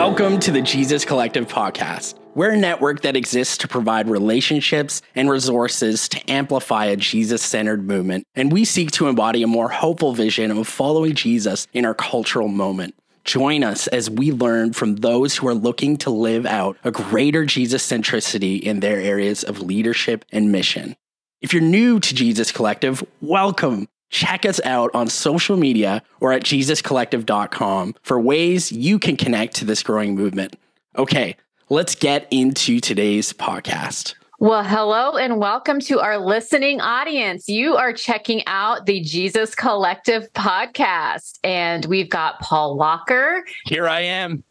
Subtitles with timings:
[0.00, 2.14] Welcome to the Jesus Collective podcast.
[2.34, 7.86] We're a network that exists to provide relationships and resources to amplify a Jesus centered
[7.86, 11.92] movement, and we seek to embody a more hopeful vision of following Jesus in our
[11.92, 12.94] cultural moment.
[13.24, 17.44] Join us as we learn from those who are looking to live out a greater
[17.44, 20.96] Jesus centricity in their areas of leadership and mission.
[21.42, 23.86] If you're new to Jesus Collective, welcome.
[24.10, 29.64] Check us out on social media or at jesuscollective.com for ways you can connect to
[29.64, 30.56] this growing movement.
[30.98, 31.36] Okay,
[31.68, 34.14] let's get into today's podcast.
[34.40, 37.48] Well, hello and welcome to our listening audience.
[37.48, 43.44] You are checking out the Jesus Collective podcast, and we've got Paul Walker.
[43.66, 44.42] Here I am.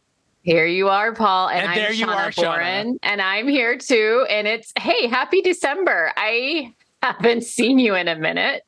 [0.44, 2.56] Here you are, Paul, and, And I'm there you Shauna are, Shauna.
[2.56, 4.26] Boren, and I'm here too.
[4.30, 6.14] And it's hey, happy December!
[6.16, 6.74] I
[7.04, 8.64] haven't seen you in a minute.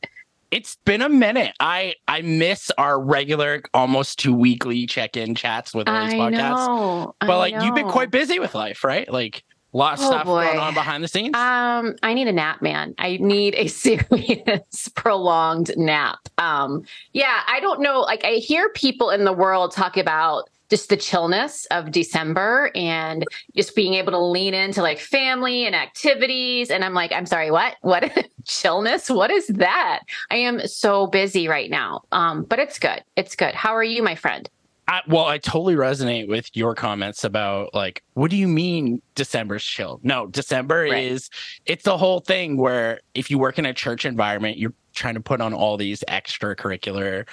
[0.51, 1.53] It's been a minute.
[1.59, 6.67] I I miss our regular, almost two weekly check-in chats with all these I podcasts.
[6.67, 9.09] know, But I like you've been quite busy with life, right?
[9.11, 9.43] Like
[9.73, 11.33] a lot of Oh, stuff going on behind the scenes.
[11.35, 12.93] Um, I need a nap, man.
[12.97, 16.19] I need a serious, prolonged nap.
[16.37, 18.01] Um, yeah, I don't know.
[18.01, 23.25] Like, I hear people in the world talk about just the chillness of December and
[23.55, 26.71] just being able to lean into like family and activities.
[26.71, 27.75] And I'm like, I'm sorry, what?
[27.81, 28.09] What
[28.45, 29.09] chillness?
[29.09, 29.99] What is that?
[30.31, 32.03] I am so busy right now.
[32.13, 33.03] Um, but it's good.
[33.17, 33.53] It's good.
[33.53, 34.49] How are you, my friend?
[34.87, 39.63] I, well, I totally resonate with your comments about like, what do you mean December's
[39.63, 39.99] chill?
[40.03, 41.03] No, December Right.
[41.03, 41.29] is
[41.65, 45.21] it's the whole thing where if you work in a church environment, you're trying to
[45.21, 47.27] put on all these extracurricular,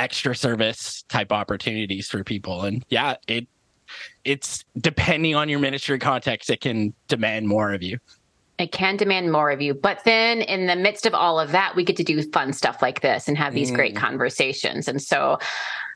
[0.00, 3.46] extra service type opportunities for people, and yeah, it
[4.24, 7.98] it's depending on your ministry context, it can demand more of you.
[8.58, 9.72] it can demand more of you.
[9.72, 12.82] But then in the midst of all of that, we get to do fun stuff
[12.82, 13.98] like this and have these great Mm.
[13.98, 14.86] conversations.
[14.86, 15.38] And so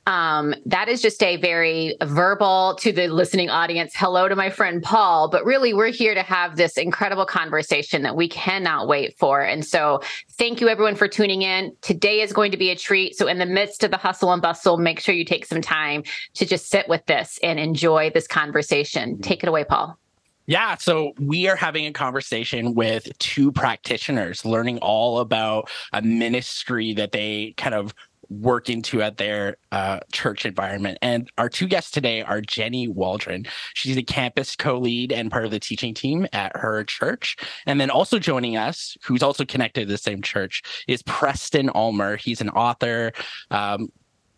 [0.06, 4.82] um, that is just a very verbal to the listening audience hello to my friend
[4.82, 5.28] Paul.
[5.28, 9.40] But really, we're here to have this incredible conversation that we cannot wait for.
[9.40, 10.02] And so
[10.32, 11.74] thank you everyone for tuning in.
[11.80, 13.16] Today is going to be a treat.
[13.16, 16.02] So in the midst of the hustle and bustle, make sure you take some time
[16.34, 19.20] to just sit with this and enjoy this conversation.
[19.20, 19.98] Take it away, Paul.
[20.46, 26.92] Yeah, so we are having a conversation with two practitioners learning all about a ministry
[26.94, 27.94] that they kind of
[28.28, 30.98] work into at their uh, church environment.
[31.02, 33.46] And our two guests today are Jenni Waldron.
[33.74, 37.36] She's a campus co lead and part of the teaching team at her church.
[37.66, 42.16] And then also joining us, who's also connected to the same church, is Preston Ulmer.
[42.16, 43.12] He's an author.
[43.50, 43.88] Um,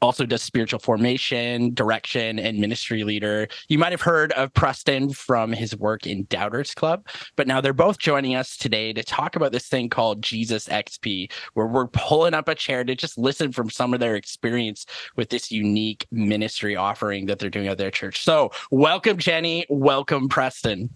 [0.03, 3.49] also does spiritual formation, direction, and ministry leader.
[3.69, 7.73] You might have heard of Preston from his work in Doubters Club, but now they're
[7.73, 12.35] both joining us today to talk about this thing called Jesus XP, where we're pulling
[12.35, 14.87] up a chair to just listen from some of their experience
[15.17, 18.23] with this unique ministry offering that they're doing at their church.
[18.23, 19.65] So, welcome, Jenni.
[19.69, 20.91] Welcome, Preston.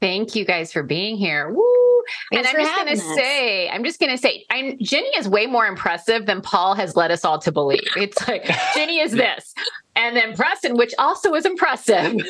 [0.00, 1.52] Thank you guys for being here.
[1.52, 1.89] Woo!
[2.32, 3.14] And I'm just gonna us.
[3.16, 7.10] say, I'm just gonna say, I'm Jenni is way more impressive than Paul has led
[7.10, 7.80] us all to believe.
[7.96, 8.44] It's like
[8.76, 9.54] Jenni is this,
[9.96, 12.12] and then Preston, which also is impressive.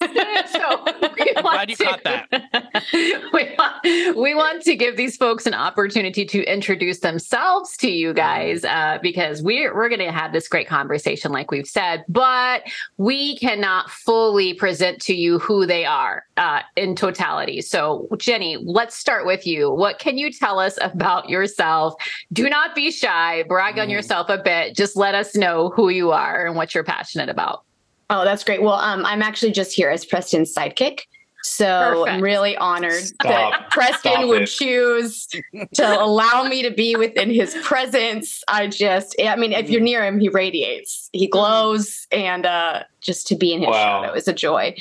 [0.00, 0.84] so
[1.18, 2.84] we I'm want glad you to- caught that.
[3.32, 8.14] we, want, we want to give these folks an opportunity to introduce themselves to you
[8.14, 12.62] guys uh, because we're we're going to have this great conversation, like we've said, but
[12.96, 17.60] we cannot fully present to you who they are uh, in totality.
[17.60, 19.70] So, Jenni, let's start with you.
[19.70, 21.94] What can you tell us about yourself?
[22.32, 23.44] Do not be shy.
[23.44, 23.92] Brag on Mhm.
[23.92, 24.74] yourself a bit.
[24.74, 27.62] Just let us know who you are and what you're passionate about.
[28.10, 28.62] Oh, that's great.
[28.62, 31.02] Well, um, I'm actually just here as Preston's sidekick.
[31.44, 31.66] So
[32.04, 32.08] Perfect.
[32.16, 33.28] I'm really honored Stop.
[33.52, 34.46] that Preston Stop would it.
[34.46, 35.28] choose
[35.74, 38.42] to allow me to be within his presence.
[38.48, 43.28] I just, I mean, if you're near him, he radiates, he glows, and uh, just
[43.28, 44.02] to be in his Wow.
[44.02, 44.74] shadow is a joy.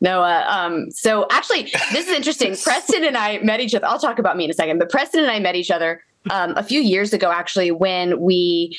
[0.00, 2.56] No, uh, um, so actually, this is interesting.
[2.62, 3.86] Preston and I met each other.
[3.86, 6.56] I'll talk about me in a second, but Preston and I met each other um,
[6.56, 8.76] a few years ago, actually, when we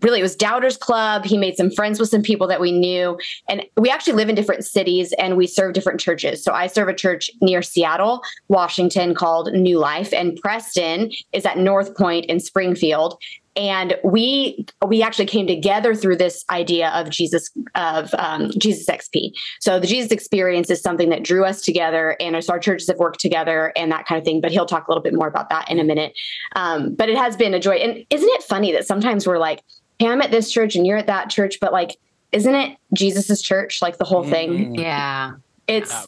[0.00, 1.24] really it was Doubters Club.
[1.24, 4.34] He made some friends with some people that we knew, and we actually live in
[4.34, 6.42] different cities and we serve different churches.
[6.42, 11.58] So I serve a church near Seattle, Washington, called New Life, and Preston is at
[11.58, 13.20] North Point in Springfield.
[13.54, 19.32] And we we actually came together through this idea of Jesus of um, Jesus XP.
[19.60, 22.96] So the Jesus experience is something that drew us together, and so our churches have
[22.98, 24.40] worked together and that kind of thing.
[24.40, 26.14] But he'll talk a little bit more about that in a minute.
[26.56, 27.76] Um, but it has been a joy.
[27.76, 29.62] And isn't it funny that sometimes we're like,
[29.98, 31.96] hey, I'm at this church and you're at that church, but like,
[32.32, 33.82] isn't it Jesus's church?
[33.82, 34.74] Like the whole thing.
[34.74, 34.80] Mm.
[34.80, 35.32] Yeah.
[35.68, 36.04] It's Yeah.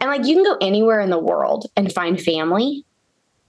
[0.00, 2.84] and like you can go anywhere in the world and find family.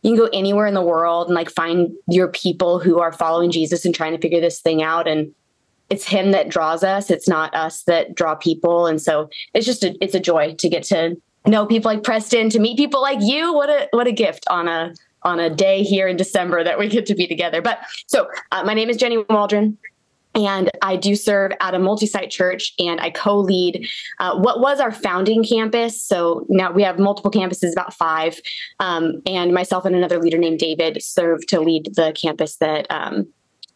[0.02, 3.52] You can go anywhere in the world and like find your people who are following
[3.52, 5.08] Jesus and trying to figure this thing out.
[5.08, 5.34] And
[5.90, 7.10] it's him that draws us.
[7.10, 8.86] It's not us that draw people.
[8.86, 12.50] And so it's just a, it's a joy to get to know people like Preston,
[12.52, 13.54] to meet people like you.
[13.54, 14.94] What a what a gift on a
[15.24, 17.62] on a day here in December that we get to be together.
[17.62, 19.78] But so uh, my name is Jenni Waldron.
[20.36, 23.88] And I do serve at a multi site church and I co lead
[24.20, 26.02] uh, what was our founding campus.
[26.02, 28.40] So now we have multiple campuses, about five.
[28.80, 33.28] Um, and myself and another leader named David serve to lead the campus that um,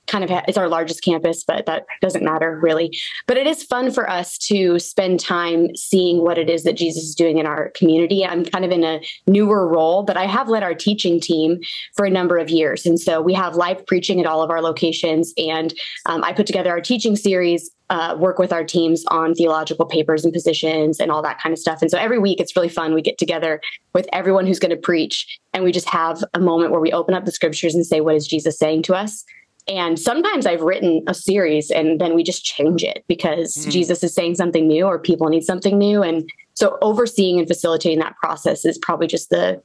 [0.08, 2.98] kind of ha- it's our largest campus, but that doesn't matter really.
[3.28, 7.04] But it is fun for us to spend time seeing what it is that Jesus
[7.04, 8.26] is doing in our community.
[8.26, 11.60] I'm kind of in a newer role, but I have led our teaching team
[11.96, 12.86] for a number of years.
[12.86, 15.34] And so we have live preaching at all of our locations.
[15.38, 15.74] And
[16.06, 20.24] um, I put together our teaching series uh, work with our teams on theological papers
[20.24, 21.82] and positions and all that kind of stuff.
[21.82, 22.94] And so every week it's really fun.
[22.94, 23.62] We get together
[23.94, 27.14] with everyone who's going to preach and we just have a moment where we open
[27.14, 29.24] up the scriptures and say, What is Jesus saying to us?
[29.68, 33.72] And sometimes I've written a series and then we just change it because mm.
[33.72, 36.04] Jesus is saying something new or people need something new.
[36.04, 39.62] And so overseeing and facilitating that process is probably just the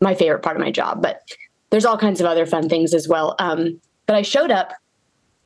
[0.00, 1.02] my favorite part of my job.
[1.02, 1.22] But
[1.70, 3.34] there's all kinds of other fun things as well.
[3.38, 4.72] Um, but I showed up.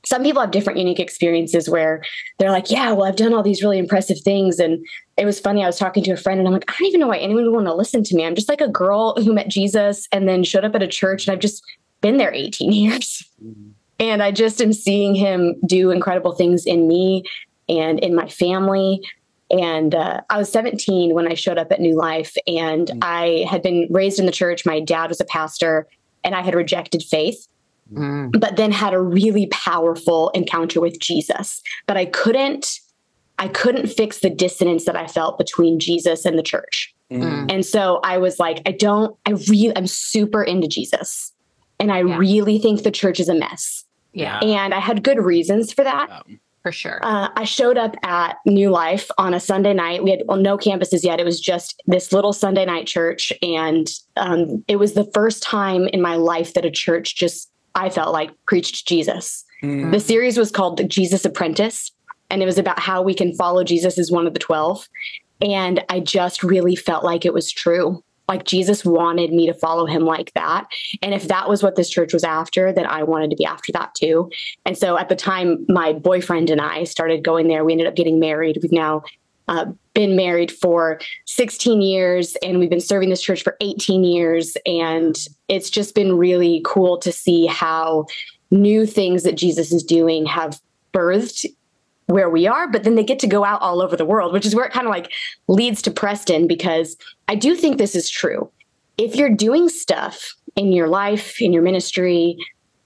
[0.07, 2.03] Some people have different unique experiences where
[2.39, 4.61] they're like, yeah, well, I've done all these really impressive things.
[4.61, 4.87] And
[5.17, 5.63] it was funny.
[5.63, 7.45] I was talking to a friend and I'm like, I don't even know why anyone
[7.45, 8.25] would want to listen to me.
[8.25, 11.27] I'm just like a girl who met Jesus and then showed up at a church
[11.27, 11.65] and I've just
[12.01, 13.29] been there 18 years.
[13.45, 13.71] Mm-hmm.
[13.99, 17.25] And I just am seeing him do incredible things in me
[17.69, 19.03] and in my family.
[19.51, 22.99] And uh, I was 17 when I showed up at New Life, and mm.
[23.03, 24.67] I had been raised in the church.
[24.67, 25.87] My dad was a pastor,
[26.23, 27.49] and I had rejected faith,
[27.93, 28.39] mm.
[28.39, 31.63] but then had a really powerful encounter with Jesus.
[31.87, 32.81] But I couldn't,
[33.39, 36.95] I couldn't fix the dissonance that I felt between Jesus and the church.
[37.11, 37.51] Mm.
[37.51, 41.33] And so I was like, I don't, I really, I'm super into Jesus,
[41.81, 42.19] and I yeah.
[42.19, 43.87] really think the church is a mess.
[44.13, 44.39] Yeah.
[44.41, 46.11] And I had good reasons for that.
[46.11, 46.99] Um, for sure.
[47.03, 50.03] Uh, I showed up at New Life on a Sunday night.
[50.03, 51.21] We had well, no campuses yet.
[51.21, 53.33] It was just this little Sunday night church.
[53.43, 57.91] And um, it was the first time in my life that a church just, I
[57.91, 59.45] felt like, preached Jesus.
[59.63, 59.93] Mm.
[59.93, 61.93] The series was called The Jesus Apprentice.
[62.29, 64.87] And it was about how we can follow Jesus as one of the 12.
[65.41, 69.87] And I just really felt like it was true like Jesus wanted me to follow
[69.87, 70.69] him like that.
[71.03, 73.73] And if that was what this church was after, then I wanted to be after
[73.73, 74.31] that too.
[74.67, 77.65] And so at the time, my boyfriend and I started going there.
[77.65, 78.59] We ended up getting married.
[78.63, 79.03] We've now
[79.49, 84.57] uh, been married for 16 years and we've been serving this church for 18 years.
[84.67, 85.17] And
[85.49, 88.07] it's just been really cool to see how
[88.51, 90.61] new things that Jesus is doing have
[90.93, 91.47] birthed
[92.09, 94.47] where we are, but then they get to go out all over the world, which
[94.47, 95.13] is where it kind of like
[95.47, 96.97] leads to Preston because
[97.29, 98.51] I do think this is true.
[98.97, 102.37] If you're doing stuff in your life, in your ministry,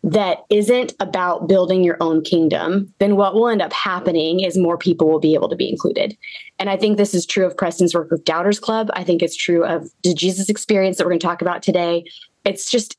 [0.02, 4.76] that isn't about building your own kingdom, then what will end up happening is more
[4.76, 6.16] people will be able to be included.
[6.58, 8.90] And I think this is true of Preston's work with Doubters Club.
[8.94, 12.04] I think it's true of the Jesus experience that we're going to talk about today.
[12.44, 12.98] It's just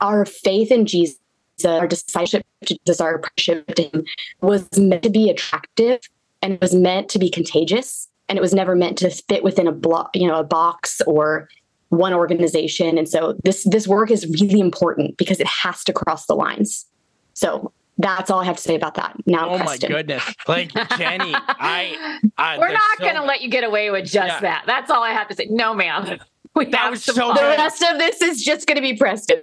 [0.00, 1.16] our faith in Jesus
[1.64, 4.04] our discipleship to Jesus, our apprenticeship to him
[4.40, 6.00] was meant to be attractive
[6.42, 9.66] and it was meant to be contagious and it was never meant to fit within
[9.66, 11.48] a block, you know, a box or
[11.88, 12.98] one organization.
[12.98, 16.86] And so this this work is really important because it has to cross the lines.
[17.34, 19.16] So that's all I have to say about that.
[19.26, 19.92] Now, oh Preston.
[19.92, 23.90] my goodness, like Jenni, I, I we're not so going to let you get away
[23.90, 24.40] with just yeah.
[24.40, 24.64] that.
[24.66, 25.46] That's all I have to say.
[25.48, 26.18] No, ma'am.
[26.54, 27.12] We that was so.
[27.34, 29.42] The rest of this is just going to be Preston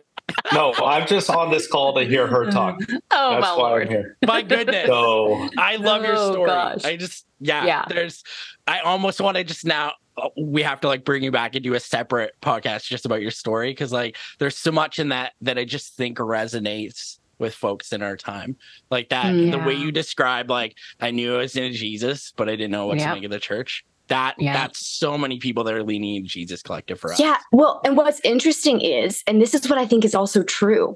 [0.54, 2.80] no, I'm just on this call to hear her talk.
[3.12, 3.84] Oh That's my why lord!
[3.84, 4.18] I'm here.
[4.26, 4.88] My goodness.
[4.88, 6.48] So I love your Oh, story.
[6.50, 6.86] gosh.
[6.86, 7.86] I just yeah, Yeah.
[7.88, 8.24] There's
[8.68, 11.64] I almost want to just now uh, we have to like bring you back and
[11.64, 15.34] do a separate podcast just about your story because like there's so much in that
[15.42, 18.56] that I just think resonates with folks in our time
[18.92, 22.52] like that the way you describe like I knew I was in Jesus but I
[22.52, 23.08] didn't know what Yep.
[23.10, 24.54] to make of the church that Yeah.
[24.54, 27.38] that's so many people that are leaning in Jesus collective for us Yeah.
[27.52, 30.96] Well, and what's interesting is, and this is what I think is also true,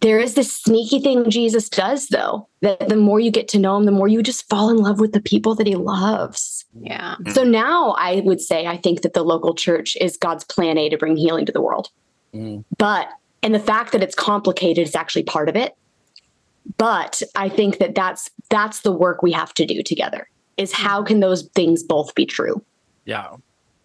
[0.00, 3.76] there is this sneaky thing Jesus does, though, that the more you get to know
[3.76, 6.64] him, the more you just fall in love with the people that he loves.
[6.80, 7.16] Yeah.
[7.32, 10.88] So now I would say I think that the local church is God's plan A
[10.88, 11.88] to bring healing to the world.
[12.34, 12.64] Mm.
[12.76, 13.08] But,
[13.42, 15.74] and the fact that it's complicated is actually part of it.
[16.76, 20.28] But I think that that's that's the work we have to do together.
[20.58, 20.82] Is hmm.
[20.82, 22.62] how can those things both be true?
[23.04, 23.36] yeah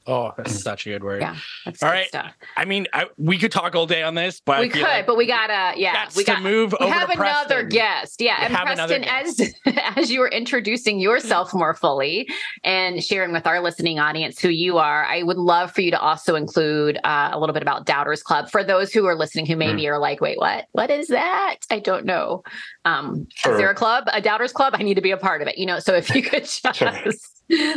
[0.06, 1.22] Oh, that's such a good word.
[1.22, 2.08] Yeah, that's All right.
[2.08, 2.34] stuff.
[2.58, 5.18] I mean, I, we could talk all day on this, but we could, like but
[5.18, 8.22] we gotta, yeah, we to got move we over have to another guest.
[8.22, 8.40] Yeah.
[8.50, 9.54] We and Preston, as
[9.96, 12.28] as you were introducing yourself more fully
[12.64, 16.00] and sharing with our listening audience who you are, I would love for you to
[16.00, 19.56] also include uh, a little bit about Doubters Club for those who are listening who
[19.56, 20.68] maybe are like, wait, what?
[20.74, 21.58] What is that?
[21.70, 22.44] I don't know.
[22.86, 23.54] Um, Sure.
[23.54, 24.74] Is there a club, a Doubters Club?
[24.78, 25.58] I need to be a part of it.
[25.58, 26.92] You know, so if you could just Sure.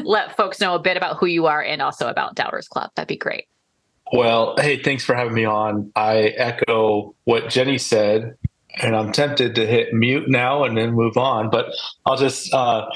[0.04, 3.08] Let folks know a bit about who you are and also about Doubters Club, that'd
[3.08, 3.46] be great.
[4.12, 5.90] Well, hey, thanks for having me on.
[5.96, 8.37] I echo what Jenni said,
[8.80, 11.66] and I'm tempted to hit mute now and then move on, but
[12.04, 12.87] I'll just uh,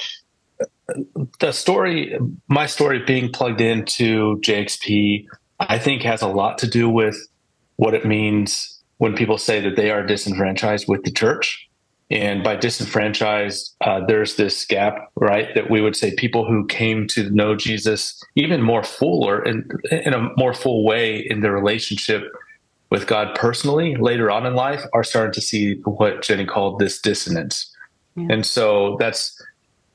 [1.41, 5.27] the story, my story being plugged into JXP,
[5.59, 7.17] I think has a lot to do with
[7.77, 11.69] what it means when people say that they are disenfranchised with the church.
[12.11, 15.55] And by disenfranchised, uh, there's this gap, right?
[15.55, 19.69] That we would say people who came to know Jesus even more full or in,
[19.93, 22.25] in a more full way in their relationship
[22.91, 27.01] with God personally later on in life are starting to see what Jenni called this
[27.01, 27.73] dissonance.
[28.17, 28.27] Yeah.
[28.31, 29.41] And so that's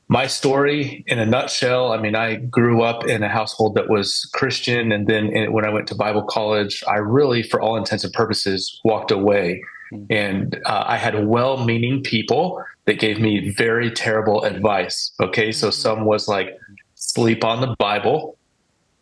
[0.07, 1.91] my story in a nutshell.
[1.91, 4.91] I mean, I grew up in a household that was Christian.
[4.91, 8.79] And then when I went to Bible college, I really, for all intents and purposes,
[8.85, 9.61] walked away.
[10.09, 15.11] And uh, I had well meaning people that gave me very terrible advice.
[15.19, 15.51] Okay.
[15.51, 15.73] So Mhm.
[15.73, 16.57] some was like,
[16.95, 18.37] sleep on the Bible,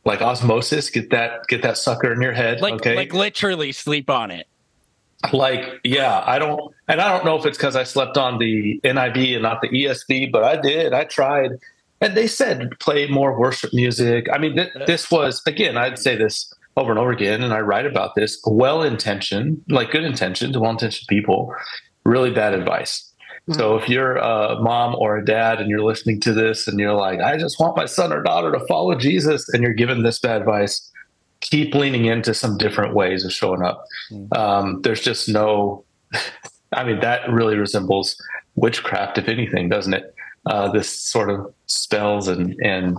[0.05, 2.61] like osmosis, get that, get that sucker in your head.
[2.61, 2.95] like okay.
[2.95, 4.47] like literally sleep on it.
[5.31, 8.77] like yeah i don't and i don't know if it's because i slept on the
[8.83, 11.51] NIV and not the esv but i did i tried
[12.01, 16.17] and they said play more worship music i mean th- this was again i'd say
[16.17, 20.55] this over and over again and i write about this well intentioned like good intentioned
[20.55, 21.53] well intentioned people
[22.05, 23.09] really bad advice.
[23.51, 26.93] So if you're a mom or a dad and you're listening to this and you're
[26.93, 30.17] like i just want my son or daughter to follow jesus and you're given this
[30.17, 30.89] bad advice
[31.41, 33.83] keep leaning into some different ways of showing up.
[34.31, 35.83] Um, there's just no
[36.71, 38.15] i mean that really resembles
[38.55, 40.15] witchcraft if anything doesn't it?
[40.45, 42.97] Uh, this sort of spells and and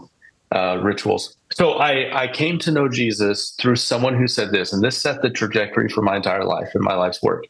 [0.52, 4.82] uh, rituals so I, I came to know jesus through someone who said this and
[4.82, 7.44] this set the trajectory for my entire life and my life's work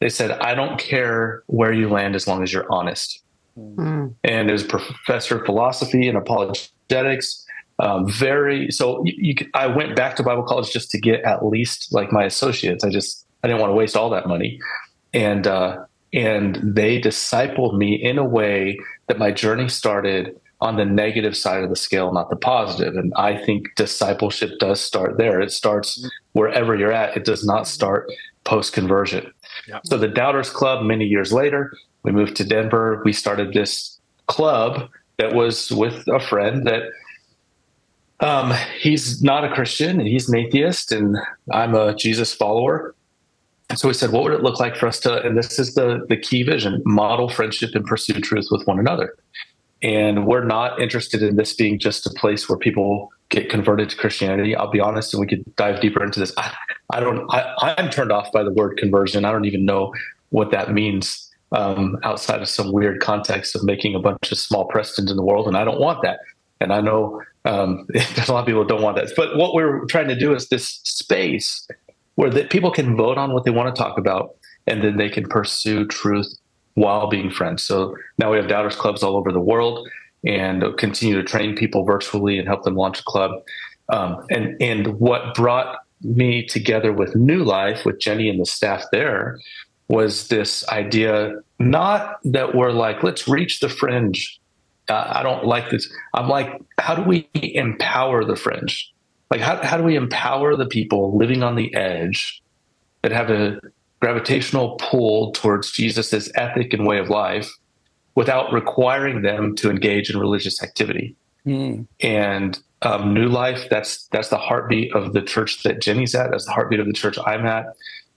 [0.00, 3.22] they said i don't care where you land as long as you're honest
[3.58, 4.14] Mm.
[4.24, 7.44] and it was a professor of philosophy and apologetics.
[7.78, 11.44] Um, very so you, you, I went back to Bible college just to get at
[11.44, 12.82] least like my associates.
[12.82, 14.58] I just I didn't want to waste all that money,
[15.12, 15.84] and uh,
[16.14, 21.64] and they discipled me in a way that my journey started on the negative side
[21.64, 22.94] of the scale, not the positive.
[22.94, 25.40] And I think discipleship does start there.
[25.40, 27.16] It starts wherever you're at.
[27.16, 28.08] It does not start
[28.44, 29.32] post conversion.
[29.84, 31.72] So the Doubters Club, many years later,
[32.04, 33.02] we moved to Denver.
[33.04, 34.88] We started this club
[35.18, 36.82] that was with a friend that
[38.20, 41.16] um, he's not a Christian and he's an atheist, and
[41.50, 42.94] I'm a Jesus follower.
[43.68, 45.74] And so we said, what would it look like for us to, and this is
[45.74, 49.16] the, the key vision, model friendship and pursue truth with one another.
[49.82, 53.96] And we're not interested in this being just a place where people get converted to
[53.96, 54.54] Christianity.
[54.54, 56.32] I'll be honest, and we could dive deeper into this.
[56.36, 56.54] I,
[56.92, 59.24] I don't, I, I'm turned off by the word conversion.
[59.24, 59.92] I don't even know
[60.30, 64.68] what that means um, outside of some weird context of making a bunch of small
[64.68, 65.48] Prestons in the world.
[65.48, 66.20] And I don't want that.
[66.60, 69.10] And I know um, there's a lot of people don't want that.
[69.16, 71.66] But what we're trying to do is this space
[72.14, 74.36] where that people can vote on what they want to talk about,
[74.66, 76.32] and then they can pursue truth
[76.74, 77.62] while being friends.
[77.62, 79.88] So now we have doubters clubs all over the world,
[80.24, 83.42] and continue to train people virtually and help them launch a club.
[83.88, 88.84] Um, and and what brought me together with New Life with Jenni and the staff
[88.92, 89.38] there
[89.88, 94.40] was this idea not that we're like let's reach the fringe.
[94.88, 95.92] Uh, I don't like this.
[96.14, 98.92] I'm like, how do we empower the fringe?
[99.30, 102.42] Like, how, how do we empower the people living on the edge
[103.02, 103.60] that have a
[104.02, 107.48] gravitational pull towards Jesus's ethic and way of life
[108.16, 111.14] without requiring them to engage in religious activity?
[111.46, 111.86] Mm.
[112.00, 116.32] And um, New Life, that's that's the heartbeat of the church that Jenni's at.
[116.32, 117.66] That's the heartbeat of the church I'm at.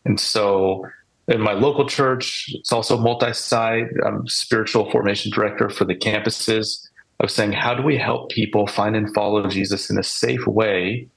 [0.06, 0.88] And so,
[1.28, 3.86] in my local church, it's also multi-site.
[4.04, 6.88] I'm spiritual formation director for the campuses.
[7.20, 11.08] of saying, how do we help people find and follow Jesus in a safe way?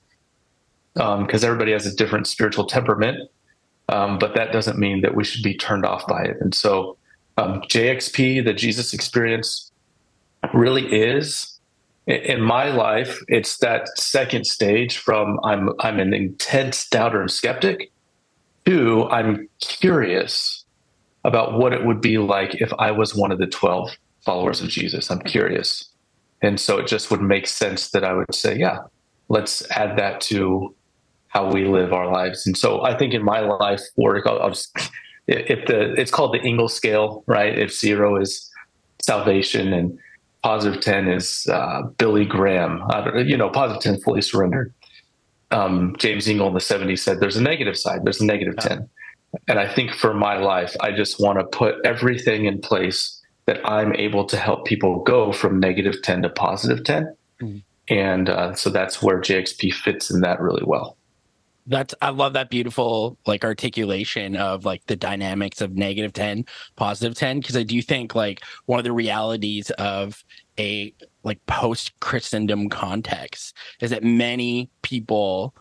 [0.94, 3.30] Because everybody has a different spiritual temperament,
[3.88, 6.36] um, but that doesn't mean that we should be turned off by it.
[6.40, 6.96] And so,
[7.36, 9.70] um, JXP, the Jesus Experience,
[10.52, 11.58] really is
[12.08, 17.92] in my life, it's that second stage from I'm I'm an intense doubter and skeptic
[18.64, 20.64] to I'm curious
[21.24, 23.90] about what it would be like if I was one of the 12
[24.24, 25.10] followers of Jesus.
[25.10, 25.90] I'm curious.
[26.40, 28.78] And so it just would make sense that I would say, yeah,
[29.28, 30.74] let's add that to
[31.28, 32.46] how we live our lives.
[32.46, 34.76] And so I think in my life work, I'll, I'll just,
[35.26, 37.56] if the, it's called the Engel scale, right?
[37.58, 38.50] If zero is
[39.02, 39.98] salvation and
[40.42, 42.82] positive 10 is uh, Billy Graham,
[43.26, 44.72] you know, positive 10 fully surrendered.
[45.50, 48.88] Um, James Engel in the 70s said there's a negative side, there's a negative 10.
[49.46, 53.14] And I think for my life, I just want to put everything in place
[53.46, 57.16] that I'm able to help people go from negative 10 to positive 10.
[57.42, 57.58] Mm-hmm.
[57.88, 60.97] And uh, so that's where JXP fits in that really well
[61.68, 66.44] that's i love that beautiful like articulation of like the dynamics of negative 10
[66.76, 70.24] positive 10 because i do think like one of the realities of
[70.58, 75.54] a like post christendom context is that many people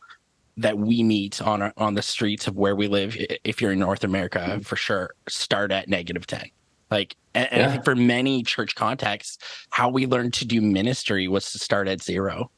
[0.60, 3.80] that we meet on our, on the streets of where we live if you're in
[3.80, 4.62] north america mm-hmm.
[4.62, 6.46] for sure start at negative 10
[6.90, 7.68] like and, and yeah.
[7.68, 9.38] i think for many church contexts
[9.72, 12.50] how we learned to do ministry was to start at zero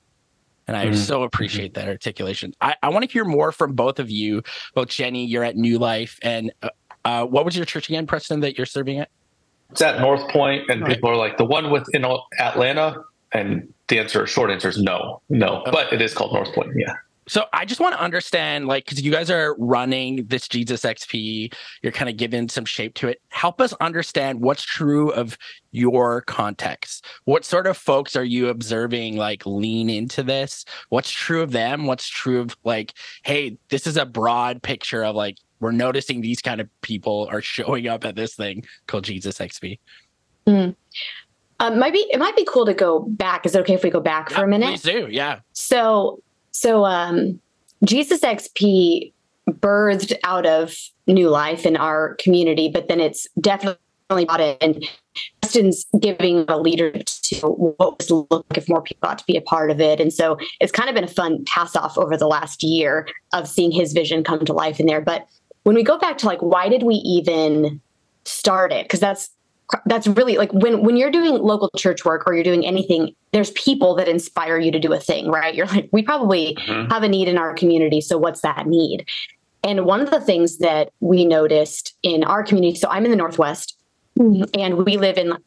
[0.70, 0.94] and I mm-hmm.
[0.94, 1.24] so mm-hmm.
[1.24, 2.54] appreciate that articulation.
[2.62, 4.44] I, I want to hear more from both of you.
[4.76, 6.70] Both Jenni, you're at New Life, and uh,
[7.04, 9.10] uh, what was your church again, Preston, that you're serving at?
[9.72, 10.94] It's at North Point, and right.
[10.94, 12.06] people are like the one with in
[12.40, 15.62] Atlanta, and the answer, short answer, is no, no.
[15.62, 15.72] Okay.
[15.72, 16.74] But it is called North Point.
[16.76, 16.94] Yeah.
[17.30, 21.54] So I just want to understand, like, because you guys are running this Jesus XP,
[21.84, 23.22] you're kind of giving some shape to it.
[23.30, 25.38] Help us understand what's true of
[25.72, 27.06] your context.
[27.26, 30.66] What sort of folks are you observing, like, lean into this?
[30.90, 31.86] What's true of them?
[31.86, 32.94] What's true of, like,
[33.24, 37.42] hey, this is a broad picture of, like, we're noticing these kind of people are
[37.42, 39.78] showing up at this thing called Jesus XP.
[40.48, 40.76] Mm.
[41.60, 43.46] Um, might be it might be cool to go back.
[43.46, 44.68] Is it okay if we go back for a minute?
[44.68, 45.10] Please do.
[45.12, 45.42] Yeah.
[45.52, 46.24] So
[46.60, 47.40] so um,
[47.86, 49.14] Jesus XP
[49.50, 50.76] birthed out of
[51.08, 53.78] new life in our community, but then it's definitely
[54.26, 54.86] brought And
[55.42, 59.42] Justin's giving a leader to what was look if more people got to be a
[59.42, 60.02] part of it.
[60.02, 63.48] And so it's kind of been a fun pass off over the last year of
[63.48, 65.00] seeing his vision come to life in there.
[65.00, 65.30] But
[65.64, 67.80] when we go back to like, why did we even
[68.26, 68.84] start it?
[68.84, 69.30] Because that's
[69.86, 73.52] that's really like when when you're doing local church work or you're doing anything there's
[73.52, 75.54] people that inspire you to do a thing right?
[75.54, 76.90] You're like we probably mm-hmm.
[76.92, 79.06] have a need in our community so what's that need?
[79.64, 83.18] And one of the things that we noticed in our community so i'm in the
[83.18, 83.78] northwest
[84.18, 85.38] and we live in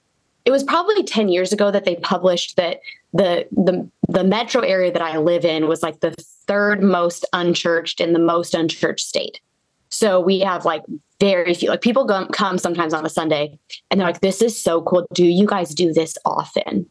[0.44, 2.80] it was probably 10 years ago that they published that
[3.12, 6.14] the the the metro area that i live in was like the
[6.46, 9.40] third most unchurched in the most unchurched state.
[9.88, 10.82] So we have like
[11.22, 13.56] very few, like people go, come sometimes on a Sunday
[13.90, 15.06] and they're like, this is so cool.
[15.14, 16.88] Do you guys do this often?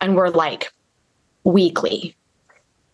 [0.00, 0.72] And we're like,
[1.44, 2.16] weekly,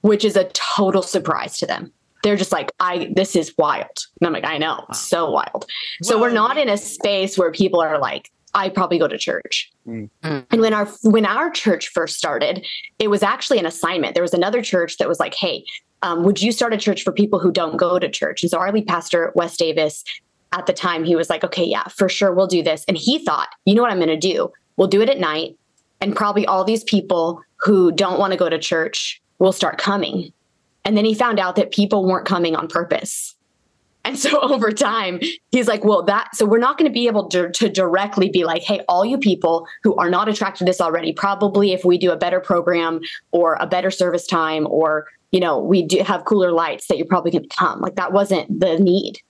[0.01, 1.93] which is a total surprise to them.
[2.23, 3.97] They're just like, I, this is wild.
[4.21, 4.93] And I'm like, I know, wow.
[4.93, 5.65] so wild.
[6.03, 9.71] So we're not in a space where people are like, I probably go to church.
[9.87, 10.11] Mm.
[10.25, 12.67] And when our when our church first started,
[12.99, 14.15] it was actually an assignment.
[14.15, 15.65] There was another church that was like, "Hey,
[16.03, 18.43] um, would you start a church for people who don't go to church?
[18.43, 20.03] And so our lead pastor, Wes Davis,
[20.53, 22.85] at the time, he was like, okay, yeah, for sure, we'll do this.
[22.89, 24.51] And he thought, you know what I'm going to do?
[24.77, 25.57] We'll do it at night.
[26.01, 30.33] And probably all these people who don't want to go to church will start coming.
[30.85, 33.37] And then he found out that people weren't coming on purpose.
[34.05, 37.29] And so over time, he's like, well, that, so we're not going to be able
[37.29, 40.81] to, to directly be like, hey, all you people who are not attracted to this
[40.81, 45.39] already, probably if we do a better program or a better service time or you
[45.39, 47.81] know, we do have cooler lights that you're probably going to come.
[47.81, 49.21] Like that wasn't the need.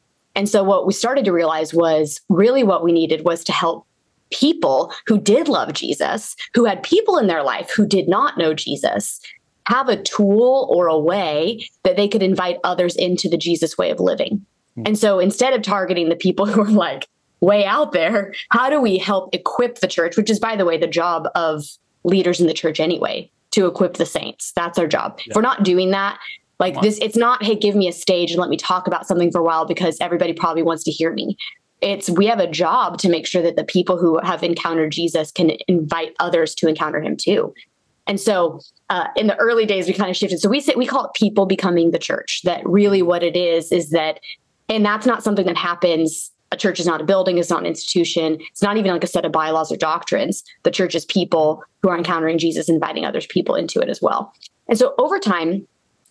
[0.40, 3.87] And so what we started to realize was really what we needed was to help
[4.31, 8.55] people who did love Jesus, who had people in their life who did not know
[8.55, 9.20] Jesus,
[9.66, 13.90] have a tool or a way that they could invite others into the Jesus way
[13.90, 14.38] of living.
[14.79, 14.85] Mm-hmm.
[14.87, 17.07] And so instead of targeting the people who are like
[17.40, 20.79] way out there, how do we help equip the church, which is, by the way,
[20.79, 21.66] the job of
[22.03, 24.53] leaders in the church anyway, to equip the saints.
[24.57, 25.18] That's our job.
[25.18, 25.33] Yeah.
[25.33, 26.18] If we're not doing that,
[26.61, 29.33] like this, it's not, hey, give me a stage and let me talk about something
[29.33, 31.37] for a while because everybody probably wants to hear me.
[31.81, 35.33] It's we have a job to make sure that the people who have encountered Jesus
[35.33, 37.55] can invite others to encounter him too.
[38.07, 40.40] And so uh, in the early days, we kind of shifted.
[40.40, 42.42] So we say we call it people becoming the church.
[42.44, 44.20] That really what it is is that,
[44.68, 47.66] and that's not something that happens a church is not a building, it's not an
[47.66, 50.42] institution, it's not even like a set of bylaws or doctrines.
[50.64, 54.33] The church is people who are encountering Jesus, inviting others people into it as well.
[54.68, 55.66] And so over time,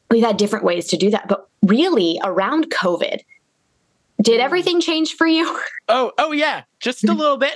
[0.10, 1.28] we've had different ways to do that.
[1.28, 3.22] But really, around COVID,
[4.22, 5.60] did everything change for you?
[5.92, 7.56] Oh, oh yeah, just a little bit.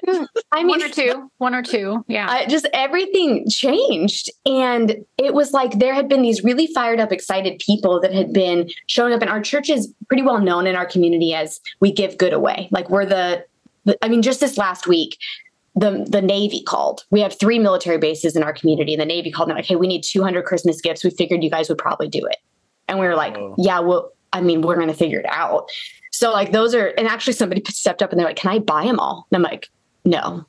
[0.51, 2.27] I mean, one or two, one or two, yeah.
[2.27, 7.11] Uh, just everything changed, and it was like there had been these really fired up,
[7.11, 10.75] excited people that had been showing up, and our church is pretty well known in
[10.75, 12.69] our community as we give good away.
[12.71, 13.45] Like we're the,
[13.85, 15.19] the I mean, just this last week,
[15.75, 17.03] the the Navy called.
[17.09, 19.49] We have three military bases in our community, and the Navy called.
[19.49, 21.03] And they're like, "Hey, we need 200 Christmas gifts.
[21.03, 22.37] We figured you guys would probably do it."
[22.87, 23.55] And we were like, Oh.
[23.57, 25.69] "Yeah, well, I mean, we're going to figure it out."
[26.11, 28.85] So like those are, and actually somebody stepped up and they're like, "Can I buy
[28.85, 29.69] them all?" And I'm like,
[30.05, 30.45] "No."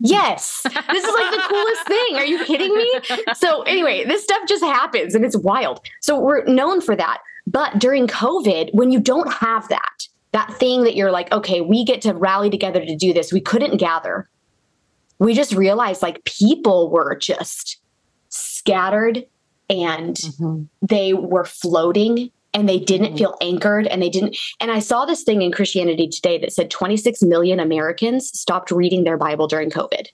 [0.00, 0.74] Yes, this
[1.04, 2.16] is like the coolest thing.
[2.16, 2.92] Are you kidding me?
[3.34, 5.80] So anyway, this stuff just happens and it's wild.
[6.00, 7.18] So we're known for that.
[7.46, 11.84] But during COVID, when you don't have that, that thing that you're like, okay, we
[11.84, 14.28] get to rally together to do this, we couldn't gather.
[15.18, 17.78] We just realized like people were just
[18.28, 19.24] scattered
[19.70, 20.64] and mm-hmm.
[20.82, 23.16] they were floating and they didn't mm-hmm.
[23.16, 24.36] feel anchored and they didn't.
[24.60, 29.04] And I saw this thing in Christianity Today that said 26 million Americans stopped reading
[29.04, 30.08] their Bible during COVID.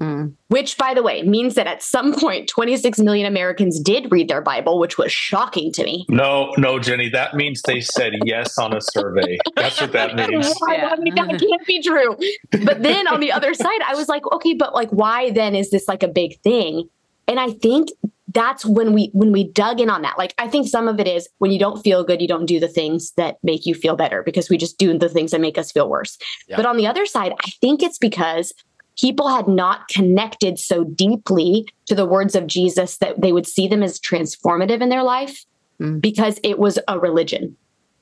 [0.00, 0.34] Mm.
[0.48, 4.42] Which, by the way, means that at some point, 26 million Americans did read their
[4.42, 6.04] Bible, which was shocking to me.
[6.10, 7.10] No, no, Jenni.
[7.10, 9.38] That means they said yes on a survey.
[9.54, 10.52] That's what that means.
[10.68, 12.16] I mean, that can't be true.
[12.64, 15.70] But then on the other side, I was like, okay, but like, why then is
[15.70, 16.88] this like a big thing?
[17.26, 17.88] And I think
[18.36, 20.18] that's when we when we dug in on that.
[20.18, 22.60] Like, I think some of it is when you don't feel good, you don't do
[22.60, 25.56] the things that make you feel better because we just do the things that make
[25.56, 26.18] us feel worse.
[26.46, 26.56] Yeah.
[26.56, 28.52] But on the other side, I think it's because
[28.98, 33.68] people had not connected so deeply to the words of Jesus that they would see
[33.68, 35.44] them as transformative in their life
[35.80, 36.00] Mm.
[36.00, 37.56] because it was a religion.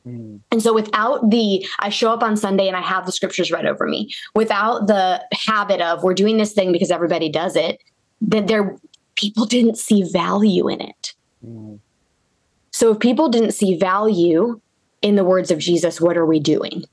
[0.07, 0.41] Mm.
[0.53, 3.67] And so without the, I show up on Sunday and I have the scriptures read
[3.67, 7.81] over me, without the habit of we're doing this thing because everybody does it,
[8.21, 8.77] that there,
[9.17, 11.15] people didn't see value in it.
[11.45, 11.81] Mm.
[12.71, 14.61] So if people didn't see value
[15.03, 16.85] in the words of Jesus, what are we doing?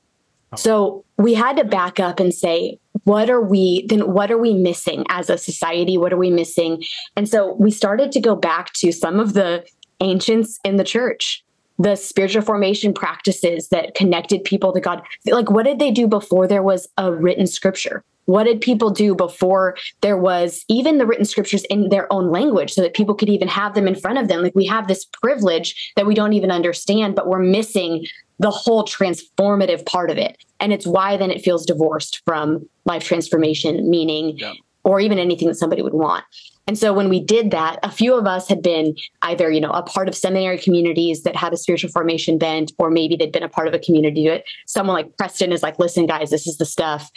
[0.56, 4.54] So we had to back up and say, what are we then what are we
[4.54, 5.98] missing as a society?
[5.98, 6.84] What are we missing?
[7.16, 9.66] And so we started to go back to some of the
[10.02, 11.44] ancients in the church,
[11.80, 15.02] the spiritual formation practices that connected people to God.
[15.26, 18.04] Like what did they do before there was a written scripture?
[18.26, 22.72] What did people do before there was even the written scriptures in their own language
[22.72, 24.44] so that people could even have them in front of them?
[24.44, 28.06] Like we have this privilege that we don't even understand, but we're missing
[28.42, 30.36] the whole transformative part of it.
[30.60, 34.54] And it's why then it feels divorced from life transformation, meaning, Yeah.
[34.84, 36.24] or even anything that somebody would want.
[36.66, 39.70] And so when we did that, a few of us had been either, you know,
[39.70, 43.44] a part of seminary communities that had a spiritual formation bent, or maybe they'd been
[43.44, 44.28] a part of a community.
[44.28, 47.12] That someone like Preston is like, listen, guys, this is the stuff.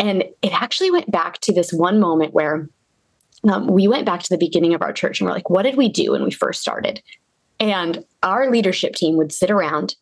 [0.00, 2.68] And it actually went back to this one moment where
[3.48, 5.76] um, we went back to the beginning of our church and we're like, what did
[5.76, 7.00] we do when we first started?
[7.60, 9.94] And our leadership team would sit around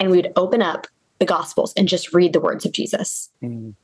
[0.00, 0.86] and we'd open up
[1.18, 3.74] the gospels and just read the words of Jesus Mm.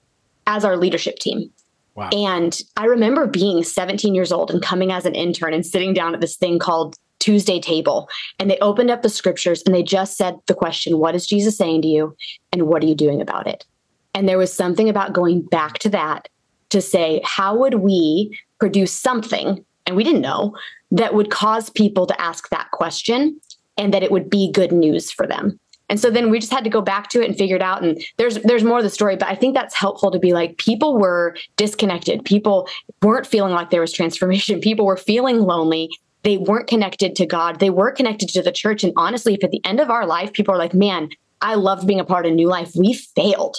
[0.46, 1.50] as our leadership team.
[1.94, 2.10] Wow.
[2.12, 6.14] And I remember being 17 years old and coming as an intern and sitting down
[6.14, 8.08] at this thing called Tuesday Table.
[8.38, 11.56] And they opened up the scriptures and they just said the question, What is Jesus
[11.56, 12.16] saying to you?
[12.52, 13.64] And what are you doing about it?
[14.12, 16.28] And there was something about going back to that
[16.70, 19.64] to say, How would we produce something?
[19.86, 20.56] And we didn't know
[20.90, 23.40] that would cause people to ask that question
[23.78, 25.58] and that it would be good news for them.
[25.94, 27.84] And so then we just had to go back to it and figure it out.
[27.84, 30.58] And there's there's more of the story, but I think that's helpful to be like
[30.58, 32.24] people were disconnected.
[32.24, 32.68] People
[33.00, 34.60] weren't feeling like there was transformation.
[34.68, 35.88] People were feeling lonely.
[36.24, 37.60] They weren't connected to God.
[37.60, 38.82] They were connected to the church.
[38.82, 41.86] And honestly, if at the end of our life, people are like, man, I loved
[41.86, 43.58] being a part of New Life, we failed.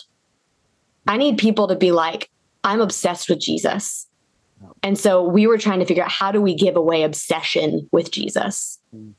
[1.08, 2.30] I need people to be like,
[2.66, 4.08] I'm obsessed with Jesus.
[4.84, 8.12] And so we were trying to figure out how do we give away obsession with
[8.12, 8.78] Jesus?
[8.94, 9.14] Mm.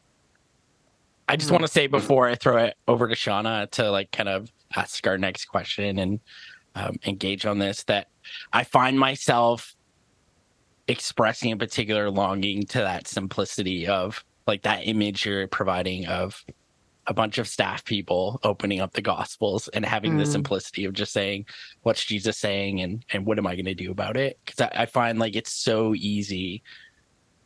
[1.28, 4.28] I just want to say before I throw it over to Shauna to like kind
[4.28, 6.20] of ask our next question and
[6.74, 8.06] um, engage on this that
[8.52, 9.74] I find myself
[10.88, 16.44] expressing a particular longing to that simplicity of like that image you're providing of
[17.08, 20.28] a bunch of staff people opening up the gospels and having the Mm.
[20.28, 21.44] simplicity of just saying
[21.82, 24.38] what's jesus saying and and what am i going to do about it?
[24.44, 26.62] Because I, I find like it's so easy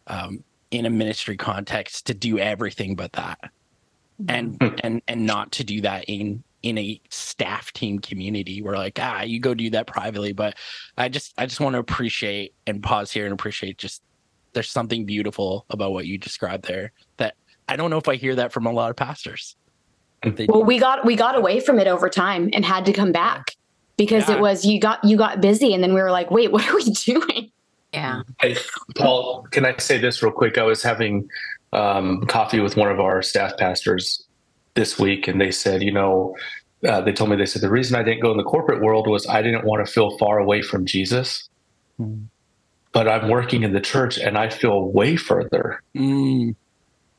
[0.07, 3.39] um in a ministry context to do everything but that
[4.29, 4.69] and Hmm.
[4.83, 9.23] and and not to do that in in a staff team community where like ah
[9.23, 10.57] you go do that privately but
[10.99, 14.03] i just i just want to appreciate and pause here and appreciate just
[14.53, 17.35] there's something beautiful about what you described there that
[17.69, 19.57] i don't know if i hear that from a lot of pastors
[20.23, 23.11] They- Well, we got we got away from it over time and had to come
[23.11, 23.57] back
[23.97, 24.35] because Yeah.
[24.37, 26.77] it was you got you got busy and then we were like, wait, what are
[26.77, 27.51] we doing?
[27.95, 28.23] Yeah.
[28.41, 28.55] Hey,
[28.97, 30.59] Paul, can I say this real quick?
[30.59, 31.27] I was having
[31.73, 34.27] um, coffee with one of our staff pastors
[34.75, 36.37] this week, and they said, you know,
[36.87, 39.07] uh, they told me, they said, the reason I didn't go in the corporate world
[39.09, 41.49] was I didn't want to feel far away from Jesus.
[42.01, 42.27] Mm.
[42.93, 45.81] But I'm working in the church and I feel way further.
[45.95, 46.57] Mm,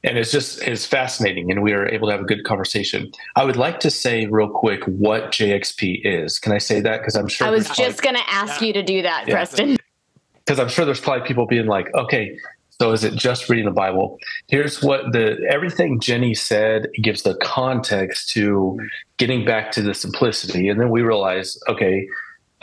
[0.04, 3.44] and it's just it's fascinating and we are able to have a good conversation i
[3.44, 7.28] would like to say real quick what jxp is can i say that because i'm
[7.28, 8.68] sure i was just going to ask yeah.
[8.68, 9.34] you to do that yeah.
[9.34, 9.78] preston
[10.46, 12.38] because i'm sure there's probably people being like okay
[12.82, 14.17] so is it just reading the bible
[14.48, 18.80] here's what the everything jenni said gives the context to
[19.17, 22.08] getting back to the simplicity and then we realize okay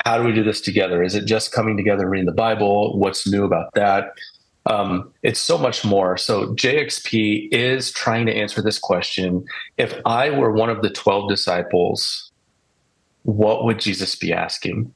[0.05, 3.29] how do we do this together is it just coming together reading the bible what's
[3.29, 4.11] new about that
[4.67, 6.19] um, it's so much more.
[6.19, 9.47] So JXP is trying to answer this question.
[9.79, 12.31] If I were one of the 12 disciples,
[13.23, 14.93] what would Jesus be asking?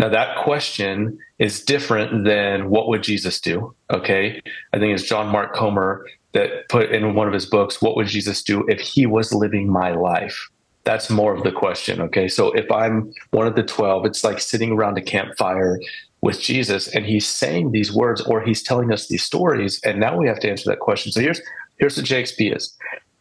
[0.00, 3.74] Now, that question is different than what would Jesus do?
[3.90, 4.40] Okay.
[4.72, 8.06] I think it's John Mark Comer that put in one of his books, What would
[8.06, 10.48] Jesus do if he was living my life?
[10.84, 12.00] That's more of the question.
[12.00, 12.28] Okay.
[12.28, 15.78] So if I'm one of the 12, it's like sitting around a campfire
[16.22, 20.16] with Jesus and he's saying these words or he's telling us these stories and now
[20.16, 21.12] we have to answer that question.
[21.12, 21.42] So here's
[21.78, 22.74] here's what JXP is.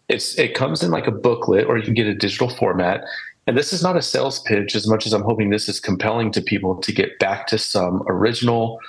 [0.07, 3.03] It's it comes in like a booklet or you can get a digital format.
[3.49, 6.31] And this is not a sales pitch as much as I'm hoping this is compelling
[6.33, 8.79] to people to get back to some original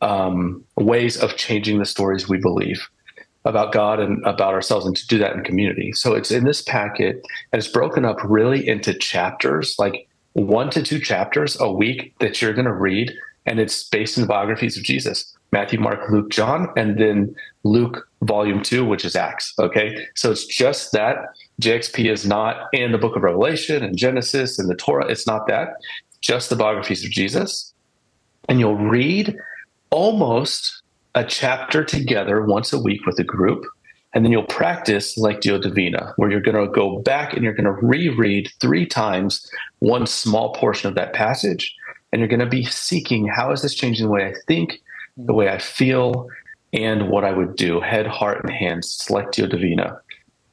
[0.00, 2.88] um, ways of changing the stories we believe
[3.44, 5.92] about God and about ourselves and to do that in community.
[5.92, 10.82] So it's in this packet and it's broken up really into chapters, like one to
[10.82, 13.12] two chapters a week that you're going to read
[13.46, 17.34] and it's based in biographies of Jesus Matthew, Mark, Luke, John, and then
[17.64, 19.54] Luke volume two, which is Acts.
[19.58, 20.06] Okay.
[20.14, 21.16] So it's just that.
[21.60, 25.06] JXP is not in the book of Revelation and Genesis and the Torah.
[25.06, 25.76] It's not that.
[26.20, 27.72] Just the biographies of Jesus.
[28.48, 29.36] And you'll read
[29.90, 30.82] almost
[31.14, 33.64] a chapter together once a week with a group.
[34.14, 37.64] And then you'll practice Lectio Divina, where you're going to go back and you're going
[37.64, 41.74] to reread three times one small portion of that passage
[42.12, 44.80] and you're going to be seeking how is this changing the way I think,
[45.18, 46.28] the way I feel,
[46.72, 50.00] and what I would do head, heart, and hands, selectio divina.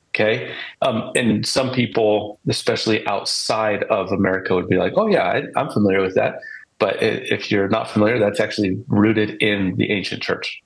[0.09, 0.53] Okay.
[0.81, 5.69] Um, and some people, especially outside of America, would be like, oh, yeah, I, I'm
[5.69, 6.39] familiar with that.
[6.79, 10.61] But if you're not familiar, that's actually rooted in the ancient church.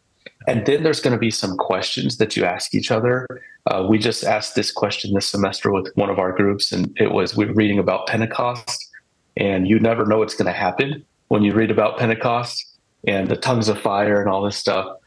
[0.48, 3.28] And then there's going to be some questions that you ask each other.
[3.66, 7.12] Uh, we just asked this question this semester with one of our groups, and it
[7.12, 8.90] was we were reading about Pentecost
[9.38, 12.66] and you never know what's going to happen when you read about Pentecost
[13.08, 14.98] and the tongues of fire and all this stuff.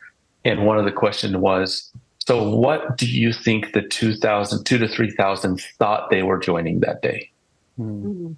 [0.44, 1.90] And one of the questions was,
[2.26, 7.02] so what do you think the 2,000, two to 3,000 thought they were joining that
[7.02, 7.30] day?
[7.78, 8.32] Mm-hmm.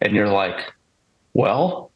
[0.00, 0.72] And you're like,
[1.34, 1.90] well,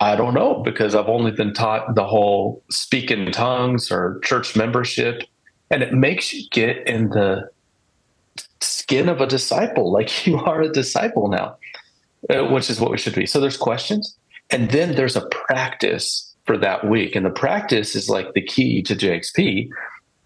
[0.00, 4.56] I don't know because I've only been taught the whole speak in tongues or church
[4.56, 5.22] membership.
[5.70, 7.50] And it makes you get in the
[8.60, 11.56] skin of a disciple, like you are a disciple now
[12.28, 13.26] uh, which is what we should be.
[13.26, 14.16] So there's questions,
[14.50, 18.82] and then there's a practice for that week, and the practice is like the key
[18.82, 19.68] to JXP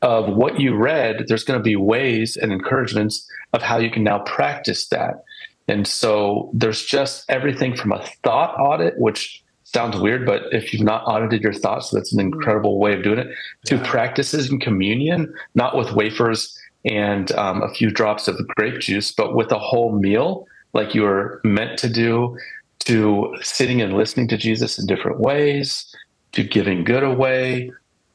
[0.03, 1.25] of what you read.
[1.29, 5.25] There's going to be ways and encouragements of how you can now practice that.
[5.69, 10.83] And so there's just everything from a thought audit, which sounds weird, but if you've
[10.83, 13.29] not audited your thoughts, that's an incredible way of doing it.
[13.67, 19.11] To practices in communion, not with wafers and um, a few drops of grape juice,
[19.11, 22.37] but with a whole meal like you are meant to do,
[22.85, 25.95] to sitting and listening to Jesus in different ways,
[26.33, 27.71] to giving good away.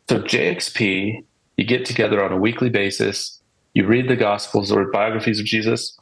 [0.10, 1.23] So, JXP,
[1.58, 3.41] you get together on a weekly basis,
[3.73, 5.97] you read the Gospels or biographies of Jesus,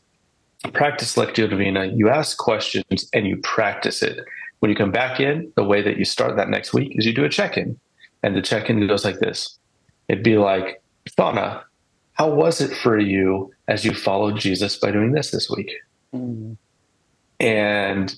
[0.73, 4.19] practice Lectio Divina, you ask questions, and you practice it.
[4.59, 7.13] When you come back in, the way that you start that next week is you
[7.13, 7.79] do a check in.
[8.23, 9.57] And the check in goes like this
[10.07, 10.81] it'd be like,
[11.17, 11.63] Shauna,
[12.13, 15.71] how was it for you as you followed Jesus by doing this this week?
[16.13, 16.57] Mm.
[17.39, 18.15] And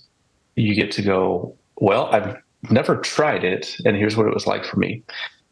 [0.60, 2.38] you get to go, well, I've
[2.69, 5.04] never tried it, and here's what it was like for me.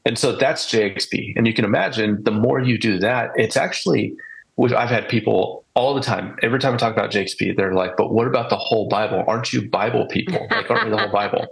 [0.05, 1.33] And so that's JXP.
[1.35, 4.15] And you can imagine the more you do that, it's actually,
[4.59, 8.13] I've had people all the time, every time I talk about JXP, they're like, but
[8.13, 9.23] what about the whole Bible?
[9.27, 10.47] Aren't you Bible people?
[10.51, 11.45] Like, aren't we the whole Bible?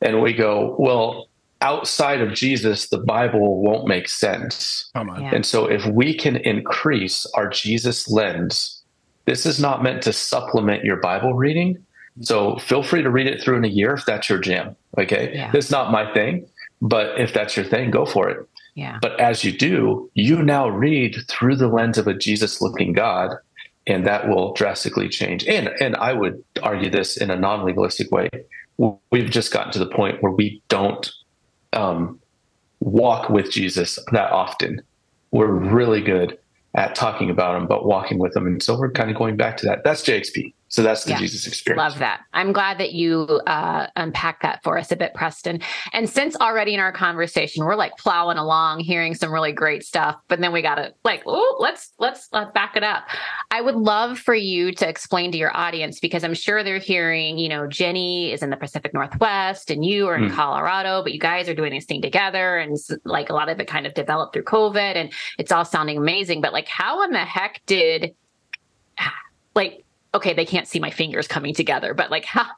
[0.00, 1.28] And we go, well,
[1.60, 4.90] outside of Jesus, the Bible won't make sense.
[4.94, 5.34] Oh, Come Yeah.
[5.34, 8.82] And so if we can increase our Jesus lens
[9.26, 11.84] this is not meant to supplement your Bible reading.
[12.20, 14.76] So feel free to read it through in a year if that's your jam.
[14.98, 15.32] Okay.
[15.34, 15.50] Yeah.
[15.52, 16.46] It's not my thing,
[16.80, 18.48] but if that's your thing, go for it.
[18.74, 18.98] Yeah.
[19.00, 23.36] But as you do, you now read through the lens of a Jesus looking God,
[23.86, 25.44] and that will drastically change.
[25.46, 28.28] And and I would argue this in a non-legalistic way.
[29.10, 31.08] We've just gotten to the point where we don't
[31.72, 32.20] um,
[32.80, 34.82] walk with Jesus that often.
[35.30, 36.38] We're really good
[36.74, 38.46] at talking about him, but walking with him.
[38.46, 39.84] And so we're kind of going back to that.
[39.84, 40.52] That's JXP.
[40.74, 41.18] So that's the Yeah.
[41.18, 41.78] Jesus experience.
[41.78, 42.22] Love that.
[42.32, 45.60] I'm glad that you uh, unpack that for us a bit, Preston.
[45.92, 50.16] And since already in our conversation, we're like plowing along, hearing some really great stuff,
[50.26, 53.04] but then we got to like, oh, let's let's let's back it up.
[53.52, 57.38] I would love for you to explain to your audience because I'm sure they're hearing,
[57.38, 60.34] you know, Jenni is in the Pacific Northwest and you are in Hmm.
[60.34, 63.68] Colorado, but you guys are doing this thing together, and like a lot of it
[63.68, 66.40] kind of developed through COVID, and it's all sounding amazing.
[66.40, 68.16] But like, how in the heck did
[69.54, 69.83] like
[70.14, 72.48] okay they can't see my fingers coming together but like how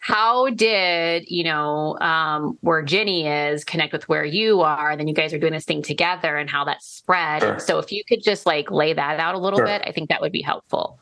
[0.00, 5.08] how did you know um where jenni is connect with where you are and then
[5.08, 7.58] you guys are doing this thing together and how that spread Sure.
[7.58, 9.66] so if you could just like lay that out a little Sure.
[9.66, 10.98] bit i think that would be helpful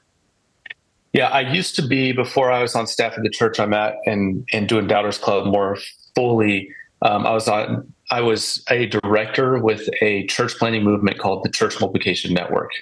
[1.15, 3.95] Yeah, I used to be before I was on staff at the church I'm at
[4.05, 5.79] and and doing Doubters Club more
[6.15, 6.69] fully.
[7.01, 7.91] Um, I was on.
[8.11, 12.73] I was a director with a church planning movement called the Church Multiplication Network,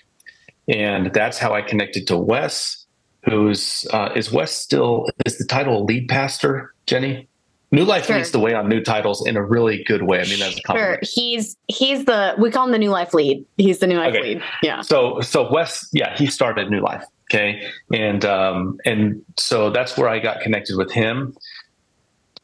[0.66, 2.86] and that's how I connected to Wes.
[3.28, 6.72] Who's uh, is Wes still is the title lead pastor?
[6.86, 7.26] Jenni,
[7.72, 8.16] New Life Sure.
[8.16, 10.20] leads the way on new titles in a really good way.
[10.20, 10.98] I mean, that's a Sure.
[11.02, 13.44] He's he's the we call him the new life lead.
[13.56, 14.22] He's the new life Okay.
[14.34, 14.42] lead.
[14.62, 14.80] Yeah.
[14.82, 17.02] So so Wes, yeah, he started New Life.
[17.28, 17.60] Okay.
[17.92, 21.34] And um and so that's where I got connected with him.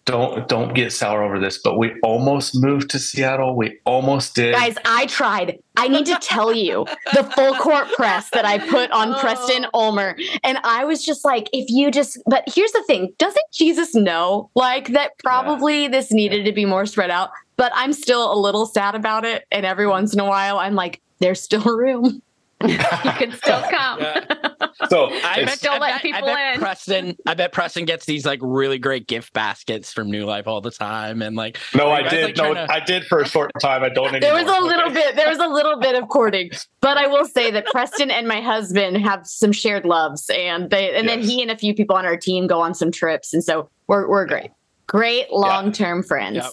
[0.04, 3.54] Don't don't get sour over this, but we almost moved to Seattle.
[3.56, 4.52] We almost did.
[4.54, 5.60] Guys, I tried.
[5.76, 9.18] I need to tell you the full court press that I put on Oh.
[9.20, 10.16] Preston Ulmer.
[10.42, 14.50] And I was just like, if you just, but here's the thing doesn't Jesus know
[14.56, 17.30] like that probably this needed to be more spread out?
[17.56, 19.44] But I'm still a little sad about it.
[19.52, 22.20] And every once in a while, I'm like, there's still room.
[22.68, 22.78] You
[23.12, 24.00] can still come
[24.88, 26.60] so I it's- bet, Still I let bet, people I bet in.
[26.60, 27.16] Preston.
[27.26, 30.70] I bet Preston gets these like really great gift baskets from New Life all the
[30.70, 32.24] time, and like no, I did.
[32.24, 33.82] like, no, to- I did for a short time.
[33.82, 34.20] I don't anymore.
[34.20, 36.50] There was a little bit, there was a little bit of courting.
[36.80, 40.28] But I will say that Preston and my husband have some shared loves.
[40.34, 42.90] And they and then he and a few people on our team go on some
[42.90, 43.32] trips.
[43.34, 44.50] And so we're we're great.
[44.88, 46.36] Great long-term friends.
[46.36, 46.52] Yep.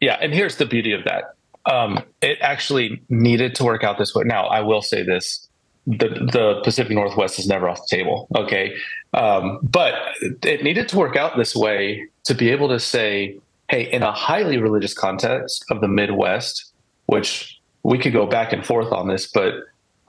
[0.00, 1.33] Yeah, and here's the beauty of that.
[1.66, 4.24] Um, it actually needed to work out this way.
[4.24, 5.48] Now, I will say this:
[5.86, 8.28] the the Pacific Northwest is never off the table.
[8.36, 8.74] Okay,
[9.14, 13.90] um, but it needed to work out this way to be able to say, "Hey,
[13.90, 16.72] in a highly religious context of the Midwest,
[17.06, 19.54] which we could go back and forth on this, but."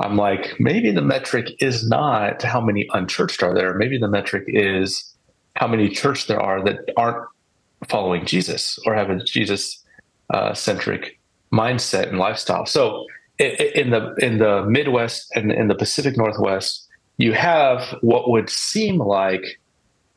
[0.01, 3.73] I'm like, maybe the metric is not how many unchurched are there.
[3.75, 5.15] Maybe the metric is
[5.55, 7.25] how many church there are that aren't
[7.87, 9.81] following Jesus or have a Jesus
[10.33, 11.19] uh, centric
[11.55, 12.65] mindset and lifestyle.
[12.65, 13.05] So
[13.39, 16.87] in the in the Midwest and in the Pacific Northwest,
[17.17, 19.59] you have what would seem like,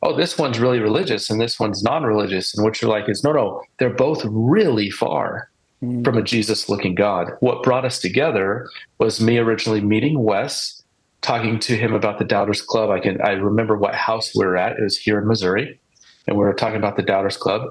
[0.03, 3.31] oh, this one's really religious and this one's non-religious, and what you're like is no,
[3.31, 5.49] no, they're both really far
[5.81, 6.03] hmm.
[6.03, 7.31] from a Jesus looking God.
[7.39, 10.81] What brought us together was me originally meeting Wes,
[11.21, 12.89] talking to him about the Doubters Club.
[12.89, 14.77] I can I remember what house we were at.
[14.77, 15.79] It was here in Missouri,
[16.27, 17.63] and we were talking about the Doubters Club.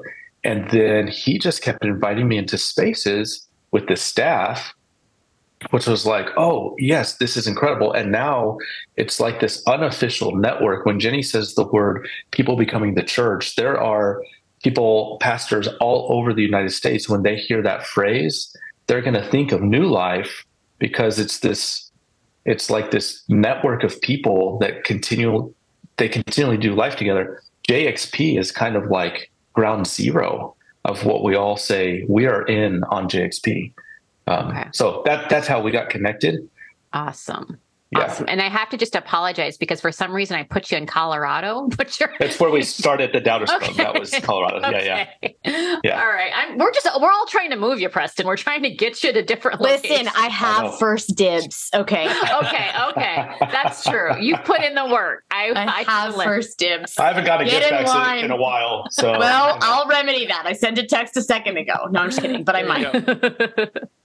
[0.44, 4.74] And then he just kept inviting me into spaces with the staff,
[5.70, 7.92] which was like, oh, yes, this is incredible.
[7.92, 8.58] And now
[8.96, 10.86] it's like this unofficial network.
[10.86, 14.22] When Jenni says the word people becoming the church, there are
[14.62, 18.54] people, pastors all over the United States, when they hear that phrase,
[18.86, 20.44] they're going to think of New Life
[20.78, 21.90] because it's this,
[22.44, 25.52] it's like this network of people that continue,
[25.96, 27.42] they continually do life together.
[27.68, 30.54] JXP is kind of like ground zero
[30.88, 33.72] of what we all say we are in on JXP.
[34.26, 34.68] Um, Okay.
[34.72, 36.48] So that that's how we got connected.
[36.92, 37.58] awesome
[37.90, 38.00] Yeah.
[38.04, 40.86] awesome and i have to just apologize because for some reason i put you in
[40.86, 43.62] colorado but you're That's where we started the Doubters Club.
[43.62, 43.72] Okay.
[43.82, 44.60] That was Colorado.
[44.70, 45.76] Yeah, yeah.
[45.84, 46.00] Yeah.
[46.00, 46.32] All right.
[46.34, 48.26] I'm, we're just we're all trying to move you, Preston.
[48.26, 50.10] We're trying to get you to different Listen, locations.
[50.16, 50.32] I know.
[50.34, 50.76] have oh.
[50.78, 51.70] first dibs.
[51.74, 52.06] Okay.
[52.42, 54.18] okay, okay, that's true.
[54.20, 55.24] You've put in the work.
[55.30, 56.98] I, I I have totally- first dibs.
[56.98, 58.18] I haven't got a Get gift in back line.
[58.20, 58.86] in, in a while.
[58.90, 59.58] So Well.
[59.60, 60.44] I'll remedy that.
[60.46, 61.86] I sent a text a second ago.
[61.90, 63.02] No, I'm just kidding, but I There you
[63.62, 63.72] might.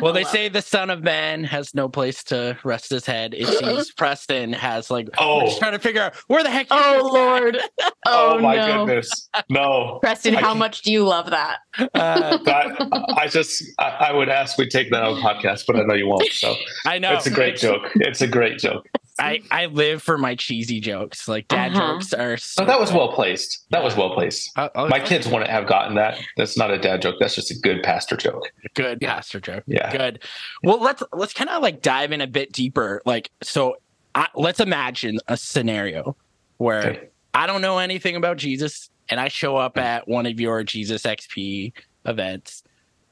[0.00, 3.34] Well, they love say the Son of Man has no place to rest his head.
[3.34, 5.08] It seems Preston has like.
[5.18, 5.38] Oh.
[5.38, 6.68] we're just trying to figure out where the heck.
[6.70, 7.12] Oh this?
[7.12, 7.58] Lord.
[8.06, 8.86] oh, Oh, my no.
[8.86, 9.28] goodness.
[9.50, 9.98] No.
[10.02, 11.58] Preston, I how can't- much do you love that?
[11.78, 12.76] Uh, That,
[13.16, 16.06] I just I, I would ask we take that on podcast, but I know you
[16.06, 16.30] won't.
[16.32, 16.54] So
[16.86, 17.82] I know it's a great joke.
[17.96, 18.86] It's a great joke.
[19.18, 21.28] I I live for my cheesy jokes.
[21.28, 21.94] Like dad Uh-huh.
[21.94, 22.36] jokes are.
[22.36, 23.66] So So that was well placed.
[23.70, 24.50] That was well placed.
[24.56, 26.18] Uh, oh, My kids wouldn't have gotten that.
[26.36, 27.16] That's not a dad joke.
[27.20, 28.50] That's just a good pastor joke.
[28.74, 29.64] good pastor joke.
[29.66, 29.90] Yeah.
[29.96, 30.22] Good.
[30.62, 33.02] Well, let's let's kind of like dive in a bit deeper.
[33.06, 33.76] Like, so
[34.14, 36.16] I, let's imagine a scenario
[36.58, 37.08] where Okay.
[37.34, 41.02] I don't know anything about Jesus, and I show up at one of your Jesus
[41.02, 41.72] XP
[42.04, 42.62] events.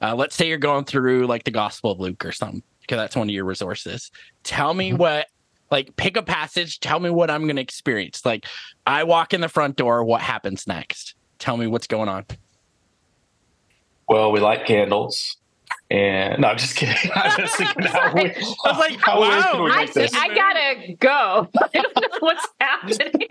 [0.01, 3.15] Uh, let's say you're going through like the Gospel of Luke or something, because that's
[3.15, 4.11] one of your resources.
[4.43, 4.97] Tell me Mhm.
[4.97, 5.27] what
[5.73, 8.23] Like pick a passage, tell me what I'm going to experience.
[8.23, 8.45] Like
[8.85, 11.15] I walk in the front door, what happens next?
[11.39, 12.27] Tell me what's going on.
[14.07, 15.37] Well, we light candles.
[15.89, 17.11] And no, I'm just kidding.
[17.15, 19.87] I'm just thinking how we, I was like, how wow, I.
[19.95, 21.49] I gotta go.
[21.57, 23.27] I don't know what's happening.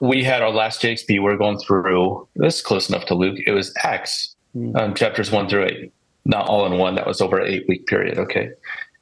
[0.00, 1.22] we had our last JXP.
[1.22, 3.36] We are going through this is close enough to Luke.
[3.46, 4.74] It was Acts, Hmm.
[4.74, 5.92] um, chapters one through eight.
[6.24, 6.94] Not all in one.
[6.94, 8.16] That was over an eight week period.
[8.16, 8.52] Okay,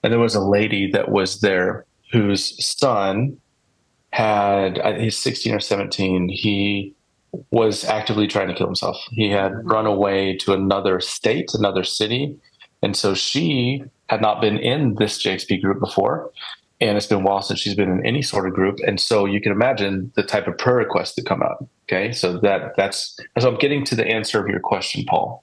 [0.03, 3.36] and there was a lady that was there whose son
[4.10, 6.28] had he's 16 or 17.
[6.28, 6.94] He
[7.50, 8.96] was actively trying to kill himself.
[9.10, 12.36] He had run away to another state, another city,
[12.82, 16.30] and so she had not been in this JXP group before
[16.82, 19.24] and it's been a while since she's been in any sort of group and so
[19.24, 23.16] you can imagine the type of prayer requests that come out okay so that that's
[23.38, 25.42] so i'm getting to the answer of your question paul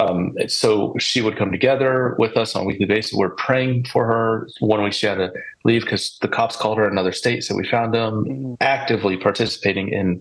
[0.00, 4.06] um, so she would come together with us on a weekly basis we're praying for
[4.06, 5.32] her one week she had to
[5.64, 9.88] leave because the cops called her in another state so we found them actively participating
[9.88, 10.20] in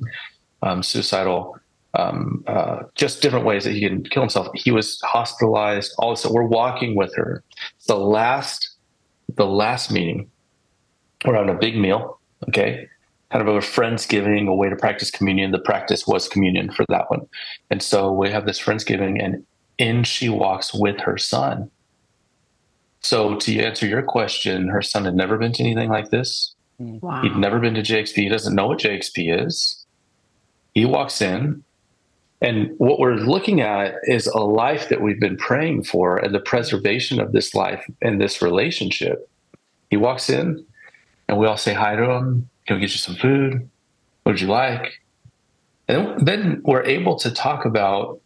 [0.62, 1.58] um, suicidal
[1.96, 6.22] um, uh, just different ways that he can kill himself he was hospitalized all this
[6.22, 7.44] so we're walking with her
[7.88, 8.76] the last
[9.36, 10.30] the last meeting
[11.26, 12.88] we're having a big meal, okay?
[13.32, 15.52] Kind of a friendsgiving, a way to practice communion.
[15.52, 17.28] The practice was communion for that one.
[17.70, 19.46] And so we have this friendsgiving, and
[19.80, 21.72] in she walks with her son.
[23.02, 26.54] So to answer your question, her son had never been to anything like this.
[26.78, 27.22] Wow.
[27.22, 28.14] He'd never been to JXP.
[28.14, 29.86] He doesn't know what JXP is.
[30.74, 31.64] He walks in,
[32.42, 36.40] and what we're looking at is a life that we've been praying for and the
[36.40, 39.30] preservation of this life and this relationship.
[39.90, 40.64] He walks in,
[41.28, 42.50] and we all say hi to him.
[42.66, 43.68] Can we get you some food?
[44.24, 45.02] What would you like?
[45.88, 48.22] And then we're able to talk about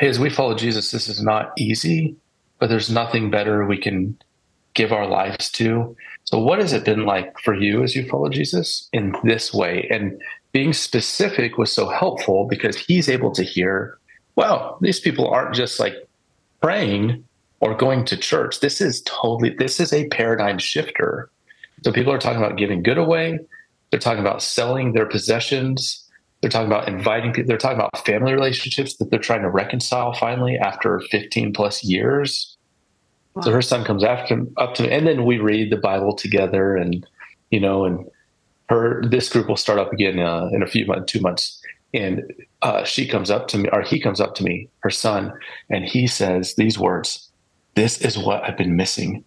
[0.00, 2.16] hey, as we follow Jesus, this is not easy,
[2.58, 4.16] but there's nothing better we can
[4.72, 5.94] give our lives to.
[6.24, 9.86] So, what has it been like for you as you follow Jesus in this way?
[9.90, 10.18] And
[10.52, 13.98] being specific was so helpful because he's able to hear,
[14.36, 15.94] well, these people aren't just like
[16.62, 17.22] praying
[17.60, 18.60] or going to church.
[18.60, 21.28] This is totally, this is a paradigm shifter.
[21.84, 23.38] So, people are talking about giving good away,
[23.90, 26.06] they're talking about selling their possessions.
[26.40, 27.48] They're talking about inviting people.
[27.48, 32.56] They're talking about family relationships that they're trying to reconcile finally after 15 plus years.
[33.34, 33.42] Wow.
[33.42, 36.14] So her son comes after him, up to me, and then we read the Bible
[36.14, 37.06] together, and
[37.50, 38.06] you know, and
[38.68, 41.62] her this group will start up again uh, in a few months, two months,
[41.92, 42.22] and
[42.62, 45.32] uh, she comes up to me, or he comes up to me, her son,
[45.68, 47.30] and he says these words:
[47.74, 49.24] "This is what I've been missing,"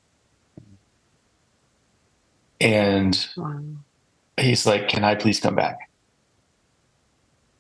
[2.60, 3.62] and wow.
[4.38, 5.78] he's like, "Can I please come back?"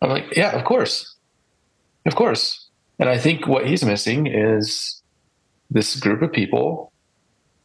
[0.03, 1.15] I'm like, yeah, of course.
[2.05, 2.67] Of course.
[2.99, 5.01] And I think what he's missing is
[5.71, 6.91] this group of people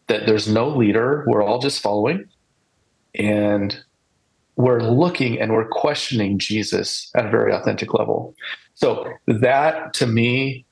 [0.06, 1.24] that there's no leader.
[1.26, 2.28] We're all just following.
[3.14, 3.82] And
[4.56, 8.34] we're looking and we're questioning Jesus at a very authentic level.
[8.74, 10.64] So that to me,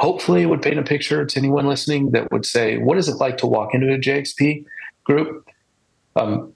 [0.00, 3.36] hopefully would paint a picture to anyone listening that would say, what is it like
[3.38, 4.64] to walk into a JXP
[5.04, 5.48] group?
[6.16, 6.52] Um,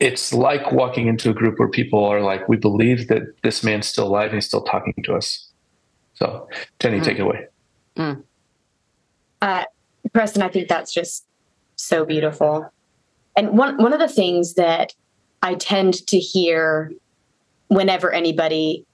[0.00, 3.86] it's like walking into a group where people are like, we believe that this man's
[3.86, 5.48] still alive and he's still talking to us.
[6.14, 6.48] So,
[6.80, 7.04] Jenni, mm.
[7.04, 7.46] take it away.
[7.96, 8.22] Mm.
[9.40, 9.64] Uh,
[10.12, 11.26] Preston, I think that's just
[11.76, 12.70] so beautiful.
[13.36, 14.92] And one one of the things that
[15.42, 16.92] I tend to hear
[17.68, 18.86] whenever anybody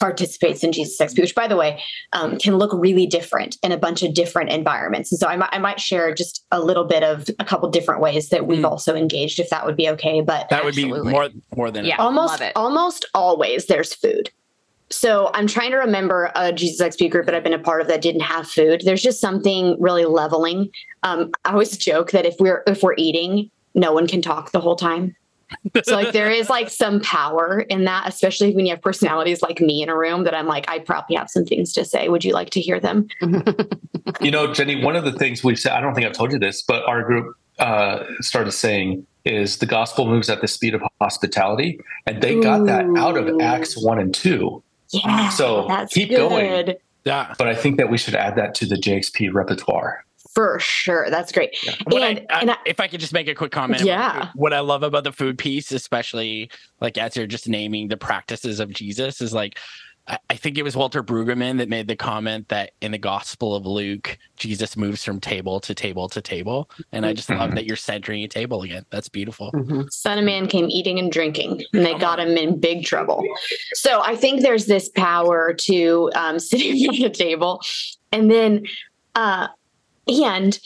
[0.00, 1.80] participates in Jesus XP, which by the way,
[2.12, 5.12] um, can look really different in a bunch of different environments.
[5.12, 8.28] And so I, might, might share just a little bit of a couple different ways
[8.30, 8.70] that we've mm.
[8.70, 10.20] also engaged, if that would be okay.
[10.20, 11.08] But that would Absolutely.
[11.08, 14.30] be more more than yeah, almost almost always there's food.
[14.90, 17.88] So I'm trying to remember a Jesus XP group that I've been a part of
[17.88, 18.82] that didn't have food.
[18.84, 20.70] There's just something really leveling.
[21.02, 24.60] Um, I always joke that if we're if we're eating, no one can talk the
[24.60, 25.16] whole time
[25.84, 29.60] so like there is like some power in that especially when you have personalities like
[29.60, 32.08] me in a room that i'm like i probably have some things to say.
[32.08, 33.08] Would you like to hear them?
[34.20, 36.38] You know jenni one of the things we've said i don't think i've told you
[36.38, 40.82] this but our group uh, started saying is the gospel moves at the speed of
[41.00, 46.18] hospitality and they got that out of acts 1 and 2 yeah so keep good.
[46.18, 46.74] going
[47.04, 47.34] yeah.
[47.38, 50.04] But i think that we should add that to the jxp repertoire
[50.34, 51.10] for sure.
[51.10, 51.56] That's great.
[51.62, 51.74] Yeah.
[51.86, 54.30] And, I, I, and I, if I could just make a quick comment, yeah.
[54.34, 58.60] what I love about the food piece, especially like as you're just naming the practices
[58.60, 59.58] of Jesus, is like
[60.06, 63.64] I think it was Walter Brueggemann that made the comment that in the Gospel of
[63.64, 67.76] Luke, Jesus moves from table to table to table, and I just love that you're
[67.76, 68.84] centering a table again.
[68.90, 69.50] That's beautiful.
[69.52, 69.84] Mm-hmm.
[69.90, 73.24] Son of Man came eating and drinking, and they got him in big trouble.
[73.72, 77.62] So I think there's this power to um, sitting at a table,
[78.12, 78.66] and then.
[79.14, 79.46] Uh,
[80.08, 80.58] and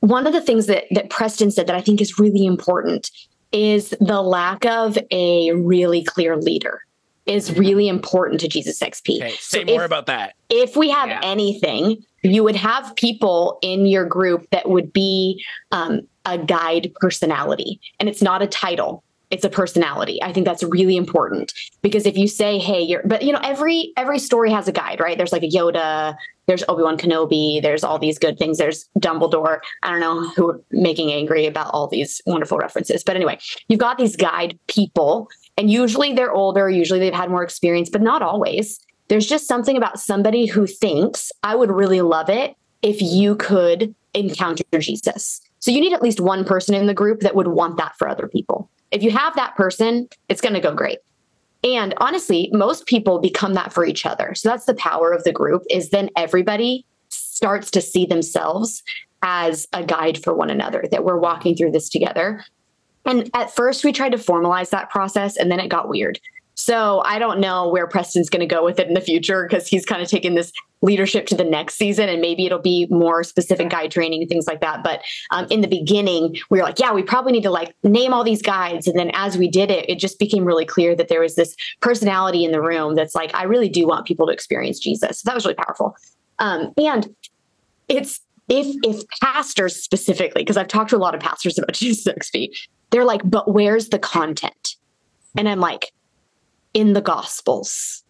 [0.00, 3.10] one of the things that that Preston said that I think is really important
[3.52, 6.80] is the lack of a really clear leader
[7.26, 9.16] is really important to Jesus XP.
[9.16, 10.34] Okay, say So more if- about that.
[10.48, 11.20] if we have Yeah.
[11.22, 17.80] anything, you would have people in your group that would be um, a guide personality,
[17.98, 20.22] and it's not a title; it's a personality.
[20.22, 23.92] I think that's really important because if you say, "Hey, you're," but you know, every
[23.96, 25.16] every story has a guide, right?
[25.16, 26.14] There's like a Yoda,
[26.50, 28.58] there's Obi Wan Kenobi, there's all these good things.
[28.58, 29.60] There's Dumbledore.
[29.82, 33.38] I don't know who are making angry about all these wonderful references, but anyway,
[33.68, 38.02] you've got these guide people, and usually they're older, usually they've had more experience, but
[38.02, 38.80] not always
[39.10, 43.92] there's just something about somebody who thinks I would really love it if you could
[44.14, 45.40] encounter Jesus.
[45.58, 48.08] So you need at least one person in the group that would want that for
[48.08, 48.70] other people.
[48.92, 51.00] If you have that person, it's going to go great.
[51.62, 54.34] And honestly, most people become that for each other.
[54.34, 58.82] So that's the power of the group is then everybody starts to see themselves
[59.22, 62.44] as a guide for one another that we're walking through this together.
[63.04, 66.18] And at first we tried to formalize that process and then it got weird.
[66.54, 69.66] So I don't know where Preston's going to go with it in the future because
[69.66, 70.52] he's kind of taken this
[70.82, 74.46] leadership to the next season and maybe it'll be more specific guide training and things
[74.46, 74.82] like that.
[74.82, 78.12] But um, in the beginning, we were like, yeah, we probably need to like name
[78.12, 78.86] all these guides.
[78.86, 81.54] And then as we did it, it just became really clear that there was this
[81.80, 85.20] personality in the room that's like, I really do want people to experience Jesus.
[85.20, 85.96] So that was really powerful.
[86.38, 87.14] Um, and
[87.88, 92.04] it's if if pastors specifically, because I've talked to a lot of pastors about Jesus
[92.12, 92.48] XP,
[92.90, 94.76] they're like, but where's the content?
[95.36, 95.92] And I'm like,
[96.74, 98.02] in the gospels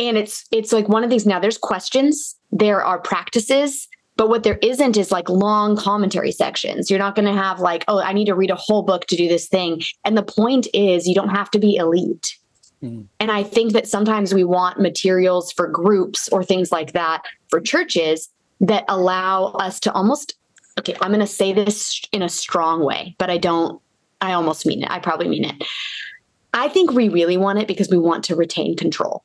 [0.00, 3.86] and it's it's like one of these now there's questions there are practices
[4.16, 6.90] but what there isn't is like long commentary sections.
[6.90, 9.16] You're not going to have like oh i need to read a whole book to
[9.16, 9.82] do this thing.
[10.04, 12.36] And the point is you don't have to be elite.
[12.82, 13.06] Mhm.
[13.20, 17.60] and i think that sometimes we want materials for groups or things like that for
[17.60, 18.30] churches
[18.60, 20.34] that allow us to almost
[20.78, 23.82] okay i'm going to say this in a strong way but i don't
[24.22, 24.90] i almost mean it.
[24.90, 25.56] I probably mean it.
[26.54, 29.24] I think we really want it because we want to retain control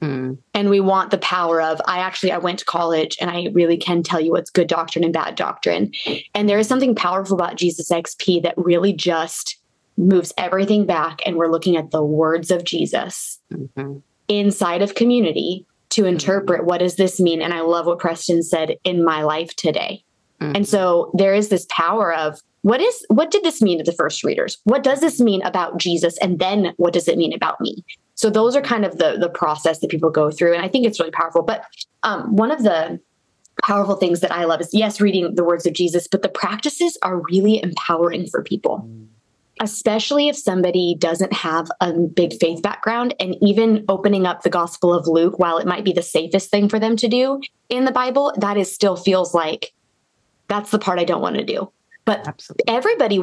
[0.00, 0.38] Mm.
[0.54, 3.76] and we want the power of I actually I went to college and I really
[3.76, 5.92] can tell you what's good doctrine and bad doctrine.
[6.34, 9.58] And there is something powerful about Jesus XP that really just
[9.96, 14.02] moves everything back and we're looking at the words of Jesus Mhm.
[14.26, 18.78] inside of community to interpret what does this mean and I love what Preston said
[18.82, 20.02] in my life today.
[20.40, 20.56] Mhm.
[20.56, 23.92] And so there is this power of what is what did this mean to the
[23.92, 24.58] first readers?
[24.64, 26.16] What does this mean about Jesus?
[26.18, 27.84] And then what does it mean about me?
[28.22, 30.54] So those are kind of the the process that people go through.
[30.54, 31.42] And I think it's really powerful.
[31.42, 31.64] But
[32.04, 33.00] um, one of the
[33.64, 36.96] powerful things that I love is yes, reading the words of Jesus, but the practices
[37.02, 38.88] are really empowering for people.
[39.60, 44.94] Especially if somebody doesn't have a big faith background, and even opening up the Gospel
[44.94, 47.92] of Luke, while it might be the safest thing for them to do in the
[47.92, 49.72] Bible, that is still feels like
[50.46, 51.72] that's the part I don't want to do.
[52.04, 52.64] But Absolutely.
[52.68, 53.20] everybody,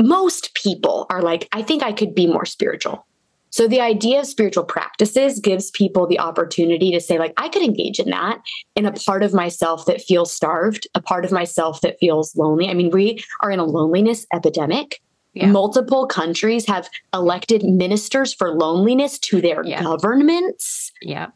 [0.00, 3.06] most people are like, I think I could be more spiritual.
[3.50, 7.62] So the idea of spiritual practices gives people the opportunity to say, like, I could
[7.62, 8.40] engage in that
[8.76, 12.68] in a part of myself that feels starved, a part of myself that feels lonely.
[12.68, 15.00] I mean, we are in a loneliness epidemic.
[15.34, 15.46] Yeah.
[15.46, 19.82] Multiple countries have elected ministers for loneliness to their Yeah.
[19.82, 20.90] governments.
[21.02, 21.28] Yeah.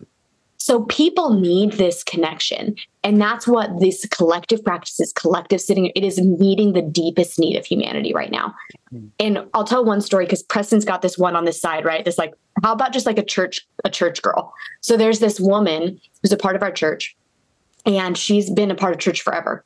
[0.65, 2.77] So people need this connection.
[3.03, 7.67] And that's what this collective practices, collective sitting, it is meeting the deepest need of
[7.67, 8.55] humanity right now.
[8.91, 9.11] Mm.
[9.21, 12.03] And I'll tell one story because Preston's got this one on this side, right?
[12.03, 14.55] This like, how about just like a church, a church girl?
[14.81, 17.15] So there's this woman who's a part of our church,
[17.85, 19.63] and she's been a part of church forever.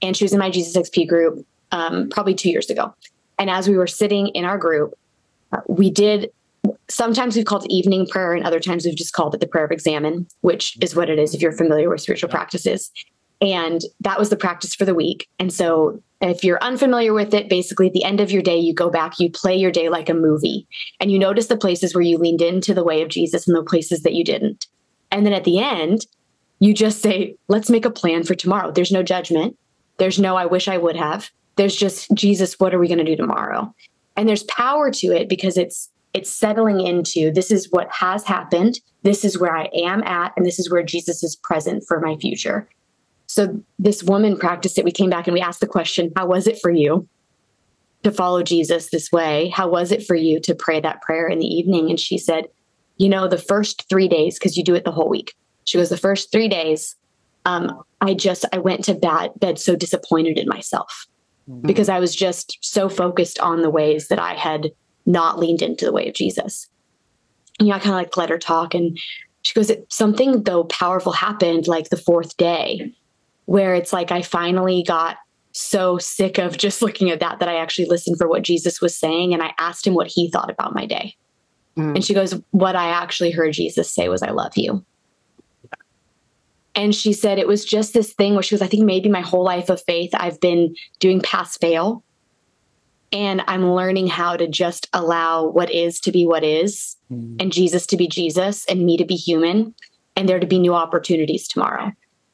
[0.00, 2.94] And she was in my Jesus XP group um, probably two years ago.
[3.36, 4.94] And as we were sitting in our group,
[5.50, 6.30] uh, we did
[6.88, 9.64] sometimes we've called it evening prayer and other times we've just called it the prayer
[9.64, 12.90] of examen which is what it is if you're familiar with spiritual practices.
[13.40, 15.28] And that was the practice for the week.
[15.38, 18.72] And so if you're unfamiliar with it basically at the end of your day you
[18.72, 20.66] go back you play your day like a movie
[20.98, 23.62] and you notice the places where you leaned into the way of jesus and the
[23.62, 24.66] places that you didn't.
[25.10, 26.06] And then at the end
[26.58, 28.70] you just say let's make a plan for tomorrow.
[28.70, 29.58] There's no judgment.
[29.98, 31.30] There's no i wish i would have.
[31.56, 33.74] There's just jesus what are we going to do tomorrow?
[34.16, 38.80] And there's power to it because it's it's settling into this is what has happened
[39.02, 42.16] this is where i am at and this is where jesus is present for my
[42.16, 42.68] future.
[43.28, 44.84] So this woman practiced it.
[44.84, 47.08] We came back and we asked the question how was it for you
[48.02, 49.48] to follow jesus this way?
[49.48, 51.90] How was it for you to pray that prayer in the evening?
[51.90, 52.46] And she said
[52.96, 55.34] you know the first three days because you do it the whole week.
[55.64, 56.96] She goes the first three days
[57.44, 61.06] um, i just i went to bed, bed so disappointed in myself
[61.62, 64.70] because I was just so focused on the ways that I had
[65.06, 66.68] not leaned into the way of Jesus.
[67.58, 68.98] You know, I kind of like let her talk and
[69.42, 72.92] she goes, something though powerful happened like the fourth day
[73.44, 75.18] where it's like I finally got
[75.52, 78.98] so sick of just looking at that that I actually listened for what Jesus was
[78.98, 81.16] saying and I asked him what he thought about my day.
[81.76, 81.94] Mm.
[81.96, 84.84] And she goes, What I actually heard Jesus say was, I love you.
[86.74, 89.22] And she said it was just this thing where she was, I think maybe my
[89.22, 92.02] whole life of faith, I've been doing pass fail.
[93.12, 97.36] And I'm learning how to just allow what is to be what is, Mm.
[97.40, 99.74] and Jesus to be Jesus, and me to be human,
[100.16, 101.92] and there to be new opportunities tomorrow.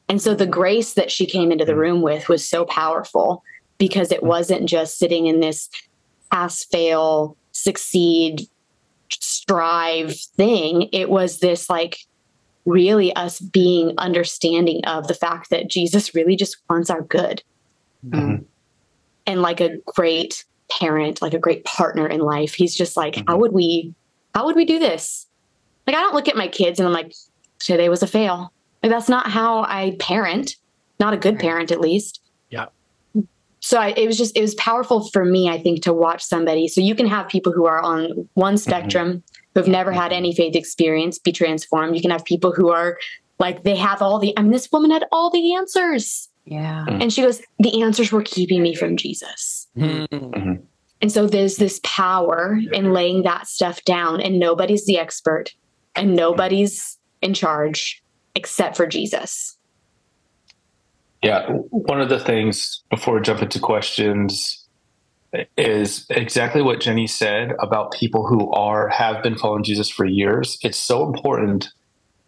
[0.09, 3.43] And so the grace that she came into the room with was so powerful
[3.77, 5.69] because it wasn't just sitting in this
[6.31, 8.47] pass, fail, succeed,
[9.11, 10.89] strive thing.
[10.91, 11.99] It was this like
[12.65, 17.43] really us being understanding of the fact that Jesus really just wants our good
[18.05, 18.45] Mhm.
[19.27, 20.45] and like a great
[20.79, 22.53] parent, like a great partner in life.
[22.53, 23.39] He's just like, how Mhm.
[23.39, 23.93] would we,
[24.33, 25.27] how would we do this?
[25.85, 27.13] Like, I don't look at my kids and I'm like,
[27.59, 28.51] today was a fail.
[28.81, 30.55] Like, that's not how I parent,
[30.99, 32.21] not a good parent, at least.
[32.49, 32.67] Yeah.
[33.59, 36.67] So I, it was just, it was powerful for me, I think, to watch somebody.
[36.67, 40.35] So you can have people who are on one spectrum who have never had any
[40.35, 41.95] faith experience be transformed.
[41.95, 42.97] You can have people who are
[43.39, 46.29] like, they have all the, I mean, this woman had all the answers.
[46.45, 46.85] Yeah.
[46.89, 49.62] And she goes, the answers were keeping me from Jesus.
[49.77, 50.61] Mm.
[51.01, 55.53] And so there's this power in laying that stuff down, and nobody's the expert
[55.95, 58.03] and nobody's in charge
[58.35, 59.57] except for Jesus.
[61.21, 64.59] Yeah, one of the things before we jump into questions
[65.57, 70.57] is exactly what Jenni said about people who are have been following Jesus for years.
[70.63, 71.69] It's so important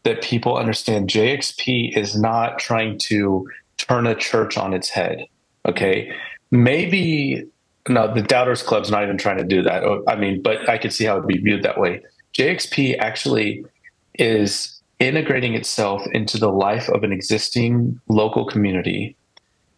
[0.04, 5.26] that people understand JXP is not trying to turn a church on its head.
[5.66, 6.12] Okay,
[6.52, 7.46] maybe
[7.88, 9.84] no, the Doubters Club's not even trying to do that.
[9.84, 12.02] Oh, I mean, but I could see how it'd be viewed that way.
[12.34, 13.66] JXP actually
[14.18, 19.16] is integrating itself into the life of an existing local community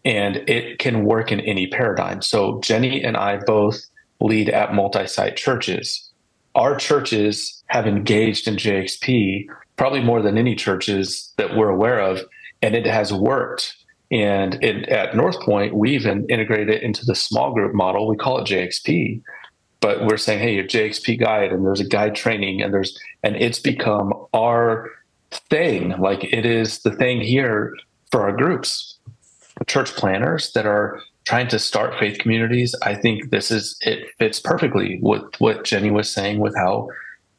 [0.05, 2.21] and it can work in any paradigm.
[2.21, 3.81] So Jenni and I both
[4.21, 6.09] lead at multi-site churches.
[6.55, 12.19] Our churches have engaged in JXP probably more than any churches that we're aware of
[12.61, 13.75] and it has worked.
[14.09, 18.07] And it, at North Point, we even integrated it into the small group model.
[18.07, 19.21] We call it JXP,
[19.81, 23.35] but we're saying, hey, your JXP guide, and there's a guide training, and there's, and
[23.35, 24.89] it's become our
[25.49, 25.97] thing.
[25.99, 27.75] Like it is the thing here
[28.11, 28.97] for our groups,
[29.65, 32.73] church planters that are trying to start faith communities.
[32.83, 36.87] I think this is it fits perfectly with what Jenni was saying with how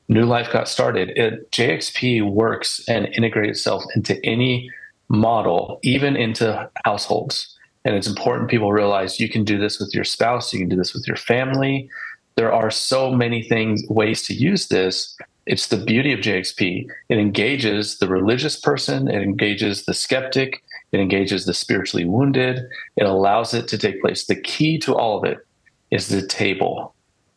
[0.08, 1.10] New Life got started.
[1.16, 4.70] It, JXP works and integrates itself into any
[5.08, 7.54] model, even into households.
[7.84, 10.76] And it's important people realize you can do this with your spouse, you can do
[10.76, 11.88] this with your family.
[12.36, 15.16] There are so many things, ways to use this.
[15.46, 16.86] It's the beauty of JXP.
[17.08, 22.60] It engages the religious person, it engages the skeptic, it engages the spiritually wounded,
[22.96, 24.26] it allows it to take place.
[24.26, 25.38] The key to all of it
[25.90, 26.94] is the table.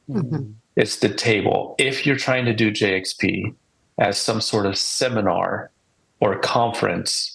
[0.10, 0.54] Mhm.
[0.76, 1.76] It's the table.
[1.78, 3.54] If you're trying to do JXP
[3.98, 5.72] as some sort of seminar
[6.20, 7.31] or conference,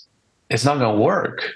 [0.50, 1.52] it's not going to work.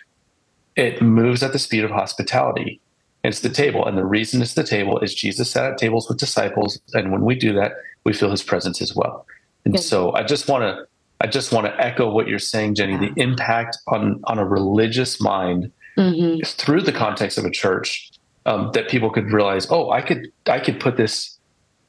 [0.76, 2.80] It moves at the speed of hospitality.
[3.22, 3.86] It's the table.
[3.86, 6.80] And the reason it's the table is Jesus sat at tables with disciples.
[6.94, 7.72] And when we do that,
[8.04, 9.26] we feel his presence as well.
[9.64, 9.82] And Good.
[9.82, 10.86] so I just want to
[11.22, 15.20] I just want to echo what you're saying, Jenni, the impact on on a religious
[15.20, 16.46] mind Mhm.
[16.46, 18.10] through the context of a church
[18.46, 21.38] um, that people could realize, oh, I could I could put this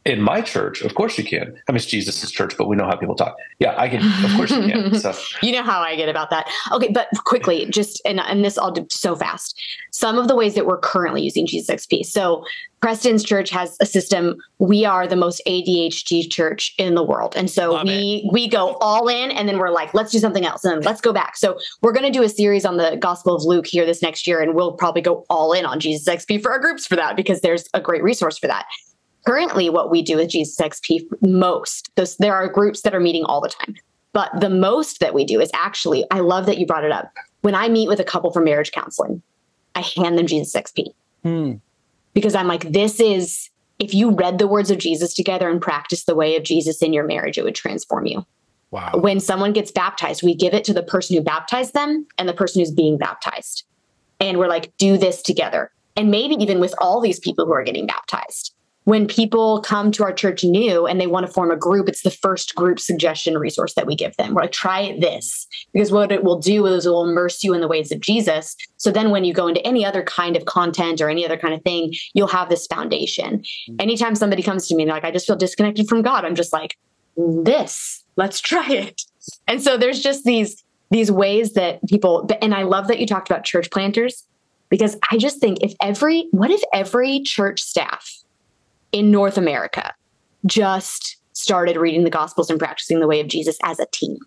[0.04, 0.82] in my church.
[0.82, 1.56] Of course you can.
[1.68, 3.36] I mean, it's Jesus' church, but we know how people talk.
[3.60, 4.02] Yeah, I can.
[4.26, 4.96] Of course you can.
[5.00, 6.50] So You know how I get about that.
[6.72, 9.60] Okay, but quickly, just and, and this I'll so fast.
[9.92, 12.06] Some of the ways that we're currently using Jesus XP.
[12.06, 12.44] So
[12.82, 14.38] Preston's church has a system.
[14.58, 18.78] We are the most ADHD church in the world, and so Love we we go
[18.82, 21.38] all in, and then we're like, let's do something else, and then let's go back.
[21.38, 24.26] So we're going to do a series on the Gospel of Luke here this next
[24.26, 27.16] year, and we'll probably go all in on Jesus XP for our groups for that
[27.16, 28.66] because there's a great resource for that
[29.26, 33.24] currently what we do with Jesus XP most, those, there are groups that are meeting
[33.26, 33.76] all the time.
[34.14, 37.14] But the most that we do is actually, I love that you brought it up.
[37.42, 39.22] When I meet with a couple for marriage counseling,
[39.76, 40.94] I hand them Jesus XP
[41.24, 41.54] Hmm.
[42.14, 43.50] because I'm like, this is,
[43.80, 46.94] if you read the words of Jesus together and practice the way of Jesus in
[46.94, 48.26] your marriage, it would transform you.
[48.72, 48.92] Wow.
[48.96, 52.34] When someone gets baptized, we give it to the person who baptized them and the
[52.34, 53.64] person who's being baptized.
[54.20, 55.72] And we're like, do this together.
[55.96, 58.54] And maybe even with all these people who are getting baptized
[58.86, 62.02] when people come to our church new and they want to form a group, it's
[62.02, 64.34] the first group suggestion resource that we give them.
[64.34, 65.48] We're like, try this.
[65.72, 68.56] Because what it will do is it will immerse you in the ways of Jesus.
[68.78, 71.54] So then when you go into any other kind of content or any other kind
[71.54, 73.44] of thing, you'll have this foundation.
[73.70, 73.82] Mm.
[73.82, 76.36] Anytime somebody comes to me and they're like, I just feel disconnected from God, I'm
[76.36, 76.78] just like,
[77.16, 79.04] this, let's try it.
[79.48, 83.30] And so there's just these these ways that people and I love that you talked
[83.30, 84.28] about church planters
[84.70, 88.21] because I just think if every, what if every church staff
[88.92, 89.94] in North America
[90.46, 94.18] just started reading the Gospels and practicing the way of Jesus as a team?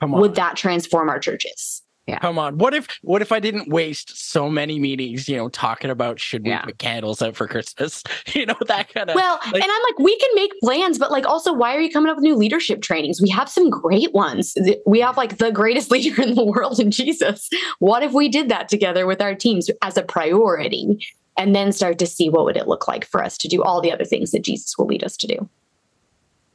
[0.00, 0.20] Come on.
[0.20, 1.82] Would that transform our churches?
[2.20, 2.58] Come on.
[2.58, 6.42] What if what if I didn't waste so many meetings, you know, talking about should
[6.44, 6.60] we Yeah.
[6.60, 8.02] put candles out for Christmas?
[8.34, 11.10] You know, that kind of Well, like- and I'm like, we can make plans, but
[11.10, 13.22] like, also, why are you coming up with new leadership trainings?
[13.22, 14.54] We have some great ones.
[14.84, 17.48] We have like the greatest leader in the world in Jesus.
[17.78, 20.98] What if we did that together with our teams as a priority
[21.36, 23.80] and then start to see what would it look like for us to do all
[23.80, 25.48] the other things that Jesus will lead us to do?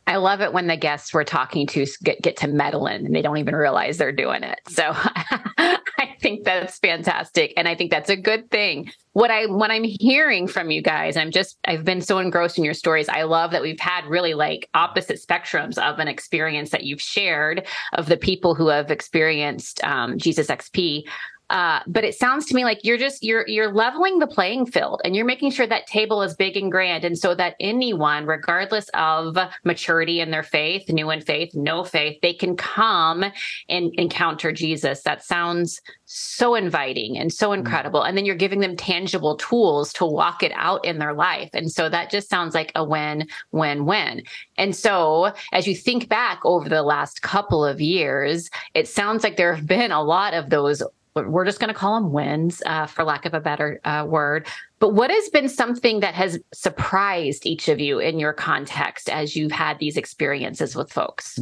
[0.09, 3.15] I love it when the guests we're talking to get, get to meddle in and
[3.15, 4.59] they don't even realize they're doing it.
[4.67, 7.53] So I think that's fantastic.
[7.55, 8.91] And I think that's a good thing.
[9.13, 12.63] What I what I'm hearing from you guys, I'm just I've been so engrossed in
[12.63, 13.07] your stories.
[13.07, 17.67] I love that we've had really like opposite spectrums of an experience that you've shared
[17.93, 21.03] of the people who have experienced um, Jesus XP.
[21.49, 25.01] Uh, but it sounds to me like you're just you're you're leveling the playing field
[25.03, 27.03] and you're making sure that table is big and grand.
[27.03, 32.19] And so that anyone regardless of maturity in their faith new in faith no faith
[32.21, 33.25] they can come
[33.67, 35.01] and encounter jesus.
[35.01, 38.03] That sounds so inviting and so incredible.
[38.03, 41.49] And then you're giving them tangible tools to walk it out in their life.
[41.53, 44.23] And so that just sounds like a win win win.
[44.57, 49.37] And so as you think back over the last couple of years it sounds like
[49.37, 50.83] there have been a lot of those
[51.15, 54.47] we're just going to call them wins uh, for lack of a better uh, word
[54.79, 59.35] but what has been something that has surprised each of you in your context as
[59.35, 61.39] you've had these experiences with folks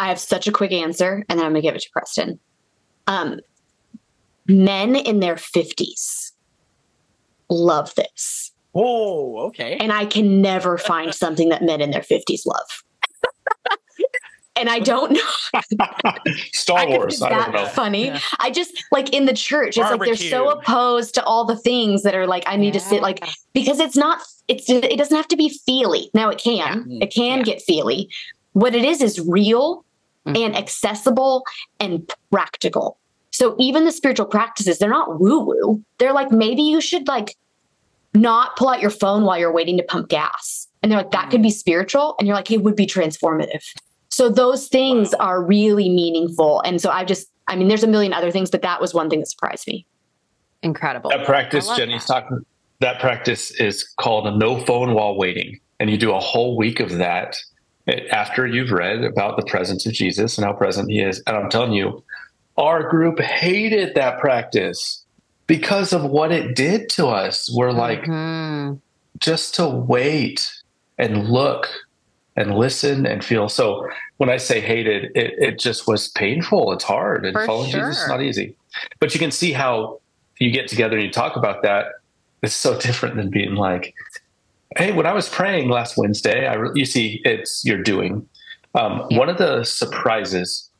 [0.00, 2.40] I have such a quick answer, and then I'm going to give it to Preston.
[3.06, 3.40] Um,
[4.46, 6.32] men in their 50s
[7.50, 8.52] love this.
[8.74, 9.76] oh okay.
[9.76, 12.82] And I can never find something that men in their 50s love.
[14.60, 15.60] and I don't know
[16.52, 17.14] Star Wars.
[17.14, 17.68] is I that don't know.
[17.68, 18.06] funny.
[18.06, 18.20] Yeah.
[18.38, 22.02] I just like in the church, it's like they're so opposed to all the things
[22.02, 25.28] that are like, I need to sit like because it's not it's it doesn't have
[25.28, 26.10] to be feely.
[26.14, 26.84] Now it can.
[26.88, 27.04] Yeah.
[27.04, 27.44] It can Yeah.
[27.44, 28.08] get feely.
[28.52, 29.84] What it is is real
[30.26, 30.36] Mhm.
[30.44, 31.44] and accessible
[31.78, 32.98] and practical.
[33.30, 35.82] So even the spiritual practices, they're not woo-woo.
[35.98, 37.36] They're like maybe you should like
[38.12, 40.66] not pull out your phone while you're waiting to pump gas.
[40.82, 42.16] And they're like, that could be spiritual.
[42.18, 43.62] And you're like, it would be transformative.
[44.10, 46.60] So those things are really meaningful.
[46.62, 49.08] And so I just, I mean, there's a million other things, but that was one
[49.08, 49.86] thing that surprised me.
[50.62, 52.22] incredible That practice I Jenni's that.
[52.22, 52.40] talking.
[52.80, 56.80] That practice is called a no phone while waiting, and you do a whole week
[56.80, 57.36] of that
[57.88, 61.22] eh, after you've read about the presence of Jesus and how present He is.
[61.26, 62.02] And I'm telling you,
[62.56, 65.04] our group hated that practice
[65.46, 67.48] because of what it did to us.
[67.54, 68.80] We're like, Mhm.
[69.18, 70.50] just to wait
[70.98, 71.68] and look
[72.40, 73.48] and listen and feel.
[73.48, 73.86] So
[74.16, 76.72] when I say hated, it, it just was painful.
[76.72, 77.26] It's hard.
[77.26, 78.56] And For following Jesus is not easy.
[78.98, 80.00] But you can see how
[80.38, 81.86] you get together and you talk about that.
[82.42, 83.94] It's so different than being like,
[84.76, 88.26] hey, when I was praying last Wednesday, I re-, you see it's you're doing.
[88.74, 89.18] Um, Yeah.
[89.18, 90.70] One of the surprises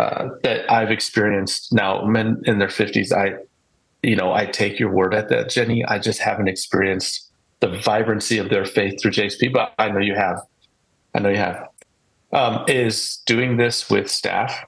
[0.00, 3.36] uh, that I've experienced now, men in their 50s, I,
[4.02, 5.84] you know, I take your word at that, Jenni.
[5.86, 10.16] I just haven't experienced the vibrancy of their faith through JXP, but I know you
[10.16, 10.40] have.
[11.14, 11.68] I know you have.
[12.32, 14.64] Um, is doing this with staff,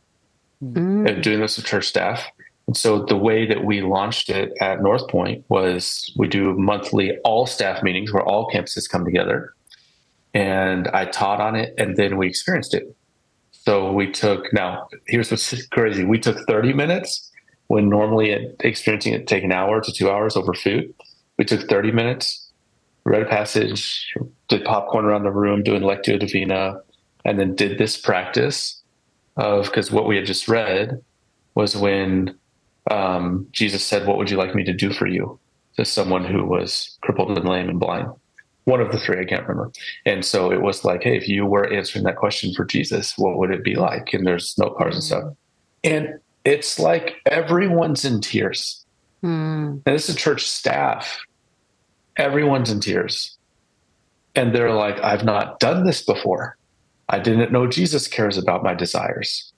[0.65, 1.07] Mm.
[1.09, 2.25] and doing this with church staff.
[2.67, 7.19] And so the way that we launched it at North Point was we do monthly
[7.25, 9.53] all staff meetings where all campuses come together.
[10.33, 12.85] And I taught on it and then we experienced it.
[13.53, 16.05] So we took now here's what's crazy.
[16.05, 17.31] We took 30 minutes
[17.69, 20.93] when normally it, experiencing it take an hour to two hours over food.
[21.39, 22.46] We took 30 minutes,
[23.07, 24.13] read a passage,
[24.49, 26.81] did popcorn around the room, doing Lectio Divina,
[27.25, 28.83] and then did this practice
[29.37, 31.03] of because what we had just read
[31.55, 32.37] was when
[32.91, 35.39] um, Jesus said, What would you like me to do for you?
[35.77, 38.09] to someone who was crippled and lame and blind.
[38.65, 39.71] One of the three, I can't remember.
[40.05, 43.37] And so it was like, Hey, if you were answering that question for Jesus, what
[43.39, 44.13] would it be like?
[44.13, 45.25] And there's note cards and stuff.
[45.85, 48.85] And it's like everyone's in tears.
[49.23, 49.83] Mm.
[49.87, 51.19] And this is church staff.
[52.17, 53.37] Everyone's in tears.
[54.35, 56.57] And they're like, I've not done this before.
[57.09, 59.53] I didn't know Jesus cares about my desires.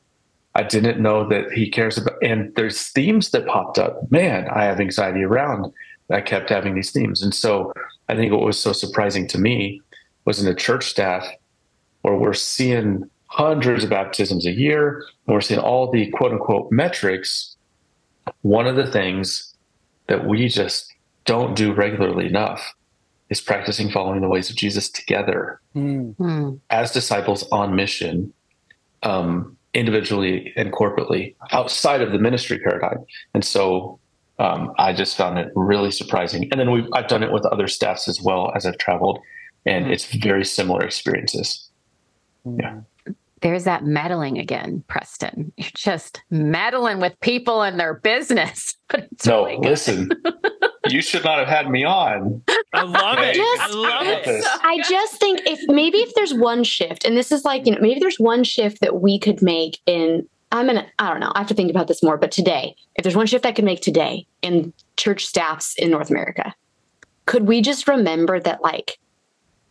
[0.55, 4.11] I didn't know that he cares about, and there's themes that popped up.
[4.11, 5.73] Man, I have anxiety around.
[6.11, 7.23] I kept having these themes.
[7.23, 7.73] And so
[8.09, 9.81] I think what was so surprising to me
[10.25, 11.29] was in the church staff
[12.03, 16.73] where we're seeing hundreds of baptisms a year, and we're seeing all the quote unquote
[16.73, 17.57] metrics.
[18.43, 19.55] One of the things
[20.07, 20.93] that we just
[21.29, 22.75] don't do regularly enough
[23.29, 25.61] is practicing following the ways of Jesus together.
[25.77, 26.59] Mm.
[26.71, 28.33] as disciples on mission,
[29.03, 33.05] um, individually and corporately, outside of the ministry paradigm.
[33.35, 34.01] And so
[34.39, 36.49] um, I just found it really surprising.
[36.51, 39.19] And then we I've done it with other staffs as well as I've traveled,
[39.67, 39.93] and mm-hmm.
[39.93, 41.69] it's very similar experiences.
[42.45, 42.81] Yeah.
[43.43, 45.53] There's that meddling again, Preston.
[45.59, 48.75] You're just meddling with people and their business.
[48.89, 50.09] But it's no, really listen.
[50.91, 52.43] you should not have had me on.
[52.73, 53.35] I love it.
[53.35, 54.45] Just, I love it.
[54.63, 57.81] I just think if maybe if there's one shift, and this is like, you know,
[57.81, 61.39] maybe there's one shift that we could make in I'm gonna, I don't know, I
[61.39, 63.83] have to think about this more, but today, if there's one shift I could make
[63.83, 66.55] today in church staffs in North America,
[67.27, 68.99] could we just remember that like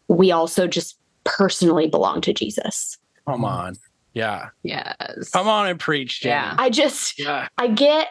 [0.08, 2.98] we also just personally belong to Jesus?
[3.28, 3.76] Come on.
[4.14, 4.50] Yeah.
[4.64, 5.30] Yes.
[5.32, 6.30] Come on and preach, Jenni.
[6.30, 6.56] Yeah.
[6.58, 7.48] I just, yeah.
[7.58, 8.08] I get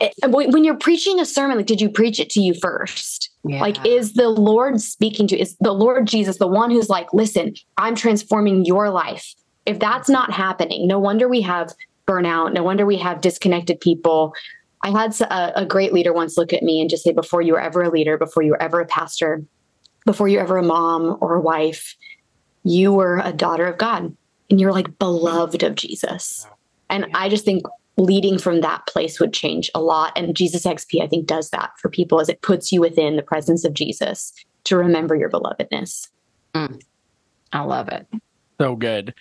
[0.00, 3.30] Eh, eh, when you're preaching a sermon, like, did you preach it to you first?
[3.44, 3.60] Yeah.
[3.60, 7.54] Like, is the Lord speaking to, is the Lord Jesus the one who's like, listen,
[7.76, 9.34] I'm transforming your life?
[9.66, 11.72] If that's not happening, no wonder we have
[12.06, 12.52] burnout.
[12.52, 14.34] No wonder we have disconnected people.
[14.82, 17.54] I had a, a, great leader once look at me and just say, before you
[17.54, 19.42] were ever a leader, before you were ever a pastor,
[20.04, 21.96] before you're ever a mom or a wife,
[22.62, 24.14] you were a daughter of God
[24.50, 26.46] and you're like beloved of Jesus.
[26.90, 27.64] And I just think
[27.96, 30.12] leading from that place would change a lot.
[30.16, 33.22] And Jesus XP, I think, does that for people as it puts you within the
[33.22, 34.32] presence of Jesus
[34.64, 36.08] to remember your belovedness.
[36.54, 36.82] Mm.
[37.52, 38.06] I love it.
[38.60, 39.14] So good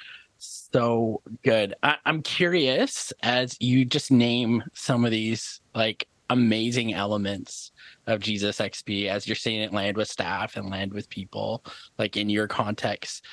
[0.44, 1.74] so good.
[1.84, 7.72] I, am curious as you just name some of these like amazing elements
[8.08, 11.64] of Jesus XP as you're seeing it land with staff and land with people,
[11.98, 13.26] like in your context.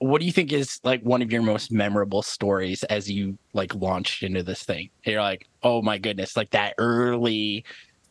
[0.00, 3.74] What do you think is like one of your most memorable stories as you like
[3.74, 4.90] launched into this thing?
[5.04, 7.64] You're like, oh my goodness, like that early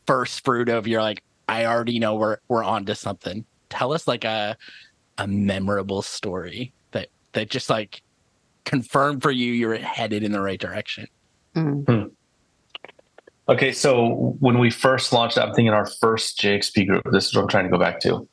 [0.06, 3.46] first fruit of you're like, I already know we're we're onto something.
[3.70, 4.58] Tell us like a
[5.18, 8.02] a memorable story that that just like
[8.66, 11.08] confirmed for you you're headed in the right direction.
[11.56, 11.92] Mm-hmm.
[11.92, 12.08] Hmm.
[13.50, 17.04] Okay, so when we first launched, I'm thinking our first JXP group.
[17.12, 18.28] This is what I'm trying to go back to,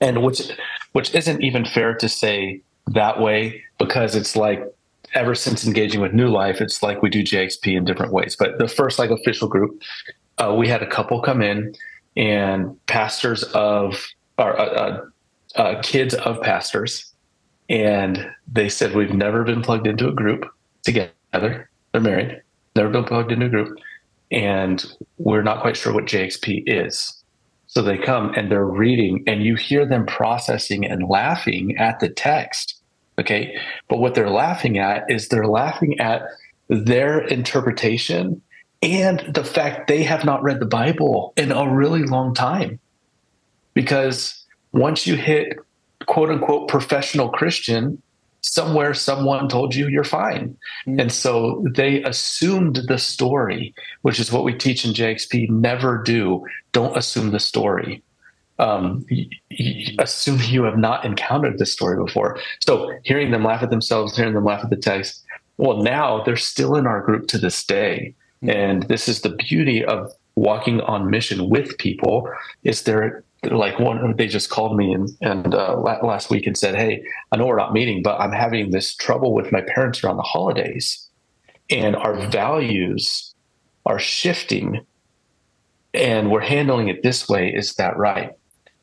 [0.00, 0.42] and which
[0.96, 4.64] which isn't even fair to say that way because it's like
[5.12, 8.34] ever since engaging with New Life, it's like we do JXP in different ways.
[8.34, 9.82] But the first like official group,
[10.38, 11.74] uh, we had a couple come in
[12.16, 14.06] and pastors of
[14.38, 17.12] or uh, uh, uh kids of pastors
[17.68, 20.46] and they said we've never been plugged into a group
[20.82, 21.68] together.
[21.92, 22.40] They're married,
[22.74, 23.78] never been plugged into a group,
[24.30, 24.82] and
[25.18, 27.22] we're not quite sure what JXP is.
[27.76, 32.08] So they come and they're reading, and you hear them processing and laughing at the
[32.08, 32.80] text.
[33.18, 33.54] Okay.
[33.90, 36.22] But what they're laughing at is they're laughing at
[36.68, 38.40] their interpretation
[38.80, 42.80] and the fact they have not read the Bible in a really long time.
[43.74, 45.58] Because once you hit
[46.06, 48.00] quote unquote professional Christian,
[48.46, 50.56] somewhere someone told you you're fine.
[50.86, 51.00] Mm-hmm.
[51.00, 56.44] And so they assumed the story, which is what we teach in JXP never do.
[56.72, 58.02] Don't assume the story.
[58.58, 62.38] Um, y- y- assume you have not encountered this story before.
[62.60, 65.22] So hearing them laugh at themselves, hearing them laugh at the text,
[65.58, 68.14] well, now they're still in our group to this day.
[68.42, 68.50] Mm-hmm.
[68.50, 72.30] And this is the beauty of walking on mission with people
[72.62, 76.74] is they're like one they just called me and, and uh, last week and said
[76.74, 80.16] hey i know we're not meeting but i'm having this trouble with my parents around
[80.16, 81.08] the holidays
[81.70, 83.34] and our values
[83.86, 84.84] are shifting
[85.94, 88.32] and we're handling it this way is that right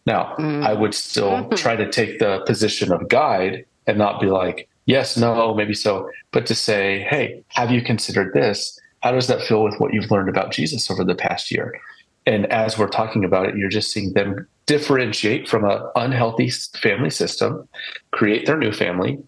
[0.05, 0.65] now mm.
[0.65, 1.55] i would still mm-hmm.
[1.55, 6.09] try to take the position of guide and not be like yes no maybe so
[6.31, 10.09] but to say hey have you considered this how does that feel with what you've
[10.09, 11.79] learned about jesus over the past year
[12.25, 17.09] and as we're talking about it, you're just seeing them differentiate from an unhealthy family
[17.09, 17.67] system,
[18.11, 19.19] create their new family,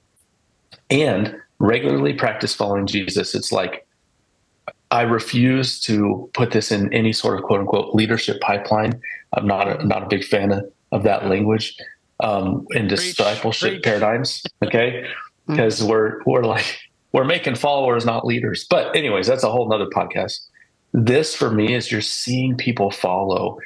[0.89, 3.36] and regularly practice following Jesus.
[3.36, 3.86] It's like
[4.91, 9.01] I refuse to put this in any sort of quote unquote leadership pipeline.
[9.34, 11.76] I'm not a, not a big fan of, of that language
[12.21, 13.84] um, in discipleship preach.
[13.84, 14.43] paradigms.
[14.63, 15.05] Okay,
[15.47, 15.89] because mm-hmm.
[15.89, 16.80] we're we're like
[17.16, 18.68] we're making followers, not leaders.
[18.70, 20.39] But anyways, that's a whole nother podcast
[20.95, 23.59] this for me is you're seeing people follow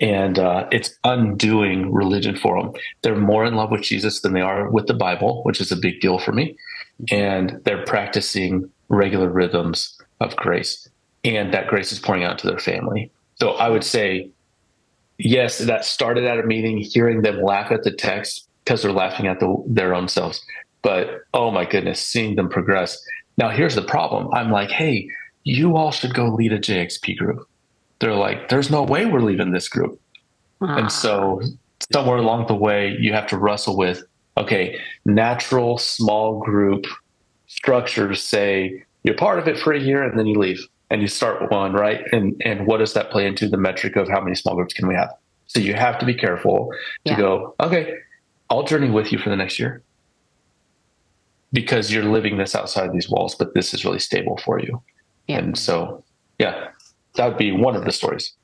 [0.00, 2.72] and uh, it's undoing religion for them.
[3.02, 5.76] They're more in love with Jesus than they are with the Bible, which is a
[5.76, 6.56] big deal for me.
[7.10, 10.88] And they're practicing regular rhythms of grace,
[11.24, 13.10] and that grace is pouring out to their family.
[13.40, 14.30] So I would say,
[15.18, 19.26] yes, that started at a meeting, hearing them laugh at the text because they're laughing
[19.26, 20.44] at the, their own selves.
[20.82, 22.98] But oh my goodness, seeing them progress.
[23.36, 25.08] Now, here's the problem I'm like, hey,
[25.44, 27.48] you all should go lead a JXP group.
[28.00, 30.00] They're like, there's no way we're leaving this group.
[30.60, 31.46] And so ah.
[31.92, 34.02] somewhere along the way, you have to wrestle with,
[34.36, 36.84] okay, natural small group
[37.46, 40.60] structures say you're part of it for a year and then you leave.
[40.90, 42.00] and you start one, right?
[42.12, 44.88] And and what does that play into the metric of how many small groups can
[44.88, 45.10] we have?
[45.46, 46.70] So you have to be careful
[47.04, 47.18] to Yeah.
[47.18, 47.94] go, okay,
[48.48, 49.82] I'll journey with you for the next year.
[51.52, 54.82] Because you're living this outside these walls, but this is really stable for you.
[55.26, 55.38] Yeah.
[55.38, 56.04] And so,
[56.38, 56.68] yeah,
[57.14, 58.34] that would be one of the stories.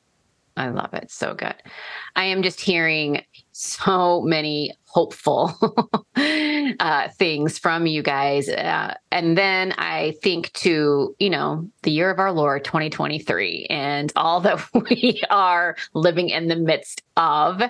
[0.56, 1.10] I love it.
[1.10, 1.56] So good.
[2.16, 5.52] I am just hearing so many hopeful
[6.78, 8.48] uh, things from you guys.
[8.48, 14.12] Uh, and then I think to, you know, the year of our Lord 2023 and
[14.14, 17.60] all that we are living in the midst of.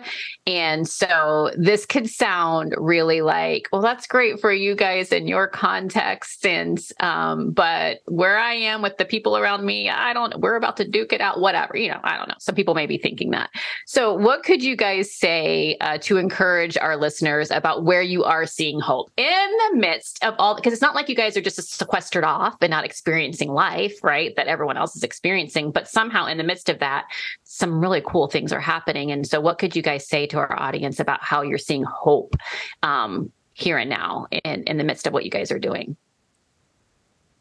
[0.46, 5.48] And so this could sound really like, well, that's great for you guys in your
[5.48, 6.44] context.
[6.44, 10.76] And, um, but where I am with the people around me, I don't, we're about
[10.76, 12.34] to duke it out, whatever, you know, I don't know.
[12.38, 13.48] Some people may be thinking that.
[13.86, 18.46] So what could you guys say uh, to encourage our listeners about where you are
[18.46, 21.76] seeing hope in the midst of all, because it's not like you guys are just
[21.76, 24.34] sequestered off and not experiencing life, right?
[24.36, 27.06] That everyone else is experiencing, but somehow in the midst of that,
[27.44, 29.10] some really cool things are happening.
[29.10, 32.36] And so, what could you guys say to our audience about how you're seeing hope
[32.82, 35.96] um, here and now in, in the midst of what you guys are doing?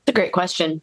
[0.02, 0.82] It's a great question.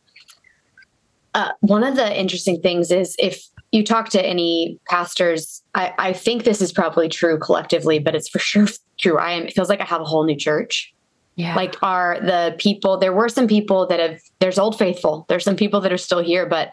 [1.35, 6.13] Uh, one of the interesting things is if you talk to any pastors, I, I
[6.13, 8.67] think this is probably true collectively, but it's for sure
[8.99, 9.19] true.
[9.19, 9.45] I am.
[9.45, 10.93] It feels like I have a whole new church.
[11.37, 11.55] Yeah.
[11.55, 12.99] Like, are the people?
[12.99, 14.21] There were some people that have.
[14.41, 15.25] There's old faithful.
[15.29, 16.73] There's some people that are still here, but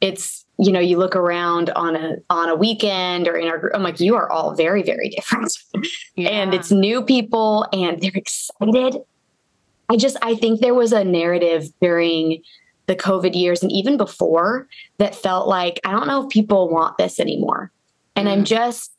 [0.00, 3.72] it's you know you look around on a on a weekend or in our group.
[3.74, 5.52] I'm like, you are all very very different
[6.16, 8.98] and it's new people and they're excited.
[9.88, 12.42] I just I think there was a narrative during
[12.92, 14.68] the COVID years and even before
[14.98, 17.72] that felt like I don't know if people want this anymore.
[18.14, 18.92] And I'm just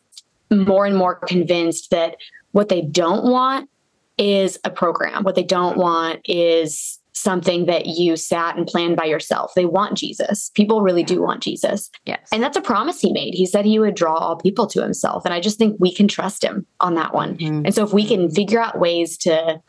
[0.51, 2.17] more and more convinced that
[2.51, 3.69] what they don't want
[4.17, 5.23] is a program.
[5.23, 9.53] What they don't want is something that you sat and planned by yourself.
[9.55, 10.49] They want Jesus.
[10.55, 11.91] People really do want Jesus.
[12.05, 12.27] yes.
[12.31, 13.35] And that's a promise he made.
[13.35, 15.23] He said he would draw all people to himself.
[15.23, 17.37] And I just think we can trust him on that one.
[17.37, 17.65] Mhm.
[17.65, 19.61] And so if we can figure out ways to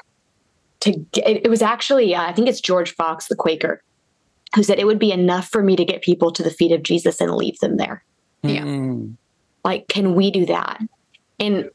[0.81, 3.83] to get, it was actually uh, I think it's George Fox the Quaker
[4.55, 6.83] who said it would be enough for me to get people to the feet of
[6.83, 8.05] Jesus and leave them there.
[8.43, 8.63] Yeah.
[8.63, 9.17] Mm.
[9.65, 10.81] Like can we do that?
[11.39, 11.71] And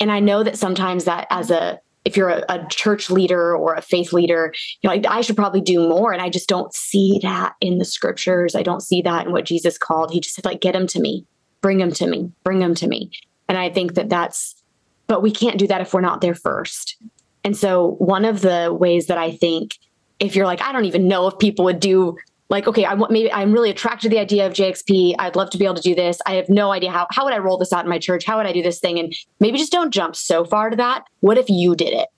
[0.00, 3.74] and I know that sometimes that as a if you're a, a church leader or
[3.74, 6.12] a faith leader, you know, I, I should probably do more.
[6.12, 8.54] And I just don't see that in the scriptures.
[8.54, 10.12] I don't see that in what Jesus called.
[10.12, 11.26] He just said, like, get them to me,
[11.62, 13.10] bring them to me, bring them to me.
[13.48, 14.54] And I think that that's,
[15.08, 16.96] but we can't do that if we're not there first.
[17.42, 19.76] And so one of the ways that I think,
[20.18, 22.16] if you're like, I don't even know if people would do
[22.48, 25.16] like, okay, I want maybe I'm really attracted to the idea of JXP.
[25.18, 26.20] I'd love to be able to do this.
[26.26, 28.24] I have no idea how how would I roll this out in my church?
[28.24, 28.98] How would I do this thing?
[28.98, 31.04] And maybe just don't jump so far to that.
[31.20, 32.08] What if you did it?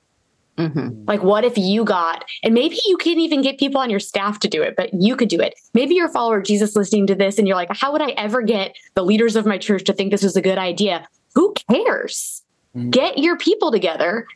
[0.58, 1.06] Mhm.
[1.06, 4.40] Like, what if you got, and maybe you can even get people on your staff
[4.40, 5.54] to do it, but you could do it.
[5.72, 8.10] Maybe you're a follower of Jesus listening to this and you're like, how would I
[8.10, 11.06] ever get the leaders of my church to think this was a good idea?
[11.36, 12.42] Who cares?
[12.76, 12.90] Mm.
[12.90, 14.26] Get your people together,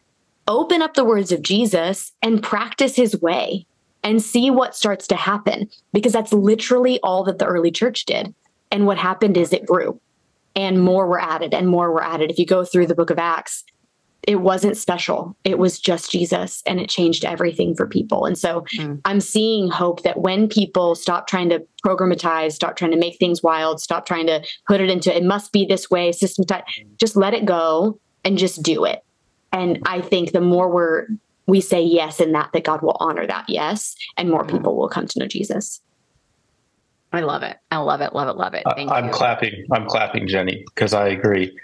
[0.48, 3.66] open up the words of Jesus, and practice his way
[4.02, 5.68] and see what starts to happen.
[5.92, 8.34] Because that's literally all that the early church did.
[8.70, 10.00] And what happened is it grew
[10.56, 12.30] and more were added and more were added.
[12.30, 13.64] If you go through the book of Acts,
[14.26, 15.36] it wasn't special.
[15.44, 18.24] It was just Jesus and it changed everything for people.
[18.24, 19.00] And so Mm.
[19.04, 23.42] I'm seeing hope that when people stop trying to programatize, stop trying to make things
[23.42, 26.62] wild, stop trying to put it into it must be this way, systematize,
[26.98, 29.00] just let it go and just do it.
[29.52, 31.06] And I think the more we're
[31.46, 34.56] we say yes in that, that God will honor that yes, and more mm-hmm.
[34.56, 35.80] people will come to know Jesus.
[37.12, 37.58] I love it.
[37.70, 38.14] I love it.
[38.14, 38.36] Love it.
[38.36, 38.62] Love it.
[38.64, 39.12] I- Thank I'm you.
[39.12, 39.66] clapping.
[39.72, 41.54] I'm clapping, Jenni, because I agree.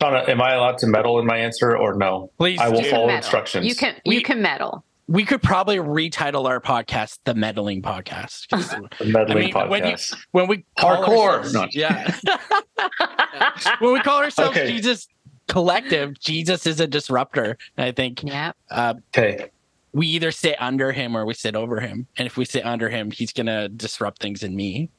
[0.00, 2.30] Shauna, am I allowed to meddle in my answer or no?
[2.38, 2.90] Please I will do.
[2.90, 3.16] Follow meddle.
[3.18, 3.66] instructions.
[3.66, 4.84] You can We- you can meddle.
[5.08, 8.48] We could probably retitle our podcast the Meddling Podcast.
[8.50, 8.68] 'cause
[8.98, 10.16] The meddling I mean, when you- podcast.
[10.30, 11.38] when we call Hardcore.
[11.38, 11.66] ourselves- No.
[11.72, 12.16] yeah.
[13.80, 14.70] when we call ourselves Okay.
[14.70, 15.08] Jesus
[15.52, 17.58] Collective, Jesus is a disruptor.
[17.76, 18.52] And I think yeah.
[18.70, 19.50] uh, Okay.
[19.92, 22.06] we either sit under him or we sit over him.
[22.16, 24.90] And if we sit under him, he's gonna disrupt things in me.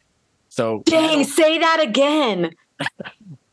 [0.49, 2.51] So Dang, say that again.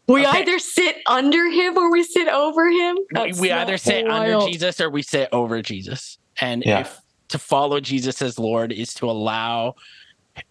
[0.08, 0.40] We Okay.
[0.40, 2.96] either sit under him or we sit over him.
[2.96, 4.40] we, That's we not either sit under.
[4.44, 6.18] Jesus or we sit over Jesus.
[6.40, 6.80] And Yeah.
[6.80, 9.76] if to follow Jesus as Lord is to allow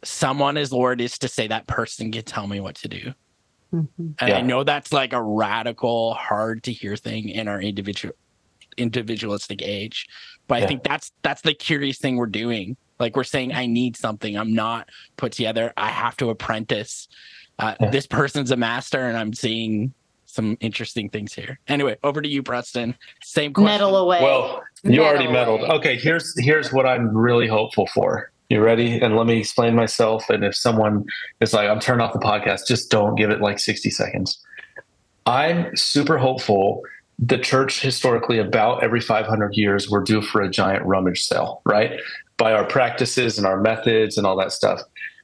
[0.04, 3.14] someone as Lord is to say that person can tell me what to do.
[3.74, 3.88] Mhm.
[3.98, 4.38] And Yeah.
[4.38, 8.16] I know that's like a radical, hard to hear thing in our individual
[8.78, 10.08] individualistic age.
[10.48, 12.78] But I think that's that's the curious thing we're doing.
[13.00, 14.38] Like we're saying, I need something.
[14.38, 15.74] I'm not put together.
[15.78, 17.08] I have to apprentice.
[17.60, 17.90] Uh, Yeah.
[17.90, 19.94] This person's a master, and I'm seeing
[20.26, 21.60] some interesting things here.
[21.68, 22.96] Anyway, over to you, Preston.
[23.22, 23.66] Same question.
[23.66, 24.22] Meddle away.
[24.22, 25.62] Well, you already meddled.
[25.62, 25.72] away.
[25.72, 28.32] Okay, here's here's what I'm really hopeful for.
[28.50, 29.00] You ready?
[29.00, 30.30] And let me explain myself.
[30.30, 31.06] And if someone
[31.40, 34.44] is like, I'm turning off the podcast, just don't give it like 60 seconds.
[35.28, 36.82] I'm super hopeful.
[37.20, 42.00] The church historically, about every 500 years, we're due for a giant rummage sale, right?
[42.38, 44.82] By our practices and our methods and all that stuff.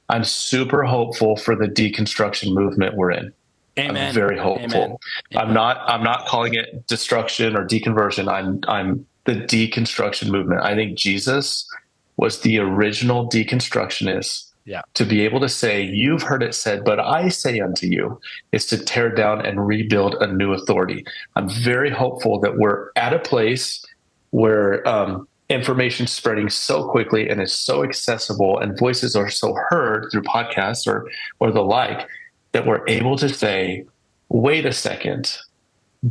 [0.08, 3.32] I'm super hopeful for the deconstruction movement we're in.
[3.78, 4.08] Amen.
[4.08, 4.68] I'm very hopeful.
[4.82, 4.96] Amen.
[5.36, 8.32] I'm not I'm not calling it destruction or deconversion.
[8.32, 10.62] I'm I'm the deconstruction movement.
[10.62, 11.68] I think Jesus
[12.16, 14.50] was the original deconstructionist.
[14.64, 14.82] Yeah.
[14.94, 18.66] To be able to say, you've heard it said, but I say unto you, is
[18.66, 21.04] to tear down and rebuild a new authority.
[21.36, 23.84] I'm very hopeful that we're at a place
[24.30, 30.08] where um, information spreading so quickly and is so accessible and voices are so heard
[30.10, 31.08] through podcasts or
[31.38, 32.08] or the like
[32.52, 33.84] that we're able to say
[34.28, 35.38] wait a second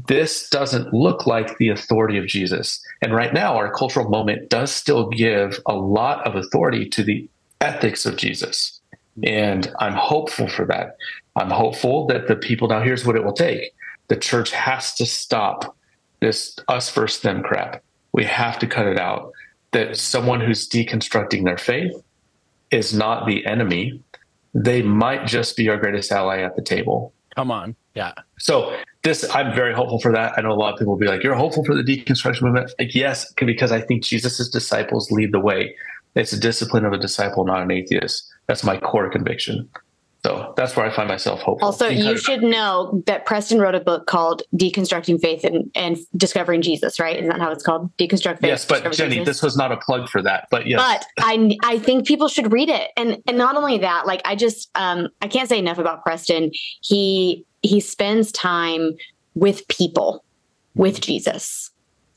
[0.07, 4.71] this doesn't look like the authority of Jesus and right now our cultural moment does
[4.71, 7.27] still give a lot of authority to the
[7.61, 8.81] ethics of Jesus
[9.23, 10.97] and I'm hopeful for that
[11.35, 13.71] I'm hopeful that the people now here's what it will take
[14.07, 15.77] the church has to stop
[16.19, 17.81] this us versus them crap
[18.15, 19.33] we have to cut it out.
[19.73, 22.01] That someone who's deconstructing their faith
[22.71, 24.01] is not the enemy.
[24.53, 27.13] They might just be our greatest ally at the table.
[27.35, 27.75] Come on.
[27.93, 28.13] Yeah.
[28.39, 28.73] So
[29.05, 30.33] this, I'm very hopeful for that.
[30.37, 32.71] I know a lot of people will be like, "You're hopeful for the deconstruction movement."
[32.77, 35.73] Like, yes, because I think Jesus' disciples lead the way.
[36.15, 38.27] It's a discipline of a disciple, not an atheist.
[38.47, 39.69] That's my core conviction.
[40.25, 41.67] So that's where I find myself hopeful.
[41.67, 46.63] Also, you should know that Preston wrote a book called Deconstructing Faith and, and Discovering
[46.63, 47.15] Jesus, right?
[47.15, 47.95] Isn't that how it's called?
[47.97, 48.49] Deconstruct Faith.
[48.49, 49.25] Yes, but Jenni, Jesus?
[49.27, 50.47] this was not a plug for that.
[50.49, 52.89] But yes, But I I think people should read it.
[52.97, 56.51] And and not only that, like I just um I can't say enough about Preston.
[56.81, 58.97] He he spends time
[59.35, 60.23] with people,
[60.73, 61.69] with Jesus.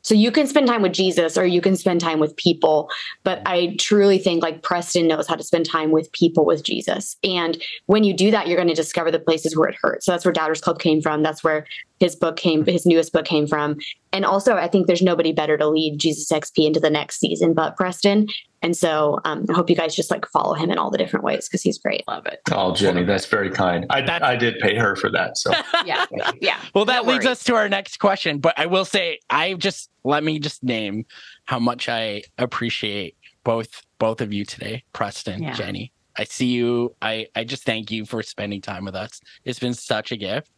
[0.09, 2.89] So you can spend time with Jesus or you can spend time with people,
[3.25, 7.19] but I truly think like Preston knows how to spend time with people with Jesus.
[7.23, 10.07] And when you do that, you're going to discover the places where it hurts.
[10.07, 11.23] So that's where Doubters Club came from.
[11.23, 11.67] That's where
[12.01, 13.77] his book came, his newest book came from.
[14.13, 17.55] And also, I think there's nobody better to lead Jesus XP into the next season
[17.55, 18.29] but Preston.
[18.63, 21.25] And so um, I hope you guys just like follow him in all the different
[21.25, 22.03] ways because he's great.
[22.09, 22.41] Love it.
[22.51, 23.87] oh, Jenni, that's very kind.
[23.91, 25.37] I, That's- I did pay her for that.
[25.39, 25.53] So
[25.85, 26.07] Yeah.
[26.41, 26.59] Yeah.
[26.75, 27.39] Well, that No leads worries.
[27.39, 28.39] us to our next question.
[28.39, 31.05] But I will say, I just let me just name
[31.45, 35.53] how much I appreciate both both of you today, Preston, Yeah.
[35.55, 35.91] Jenni.
[36.19, 36.95] I see you.
[37.01, 39.21] I I just thank you for spending time with us.
[39.45, 40.51] It's been such a gift.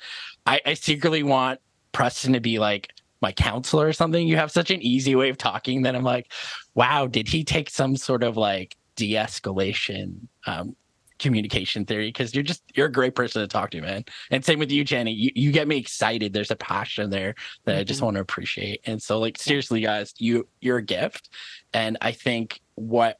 [0.46, 1.60] I, I secretly want
[1.92, 2.88] Preston to be like
[3.20, 4.26] my counselor or something.
[4.26, 6.32] You have such an easy way of talking that I'm like,
[6.74, 10.14] wow, did he take some sort of like de-escalation
[10.46, 10.74] um,
[11.18, 12.08] communication theory?
[12.08, 14.06] Because you're just you're a great person to talk to, man.
[14.30, 15.14] And same with you, Jenni.
[15.14, 16.32] You, you get me excited.
[16.32, 17.34] There's a passion there
[17.66, 18.80] that I just want to appreciate.
[18.86, 21.28] And so, like, seriously, guys, you you're a gift.
[21.74, 23.18] And I think what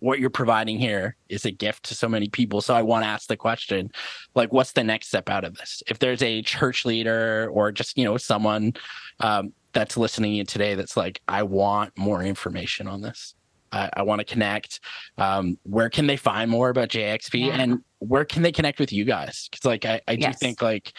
[0.00, 2.60] what you're providing here is a gift to so many people.
[2.60, 3.90] So I want to ask the question,
[4.34, 5.82] like, what's the next step out of this?
[5.88, 8.74] If there's a church leader or just, you know, someone
[9.20, 13.34] um, that's listening in today that's like, I want more information on this.
[13.72, 14.80] I, I want to connect.
[15.18, 17.60] Um, where can they find more about JXP Yeah.
[17.60, 19.48] and where can they connect with you guys?
[19.50, 20.38] Because like I, I do Yes.
[20.38, 20.92] think like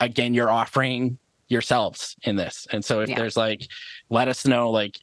[0.00, 1.18] again, you're offering
[1.48, 2.66] yourselves in this.
[2.72, 3.16] And so if Yeah.
[3.16, 3.66] there's like,
[4.10, 4.98] let us know, like,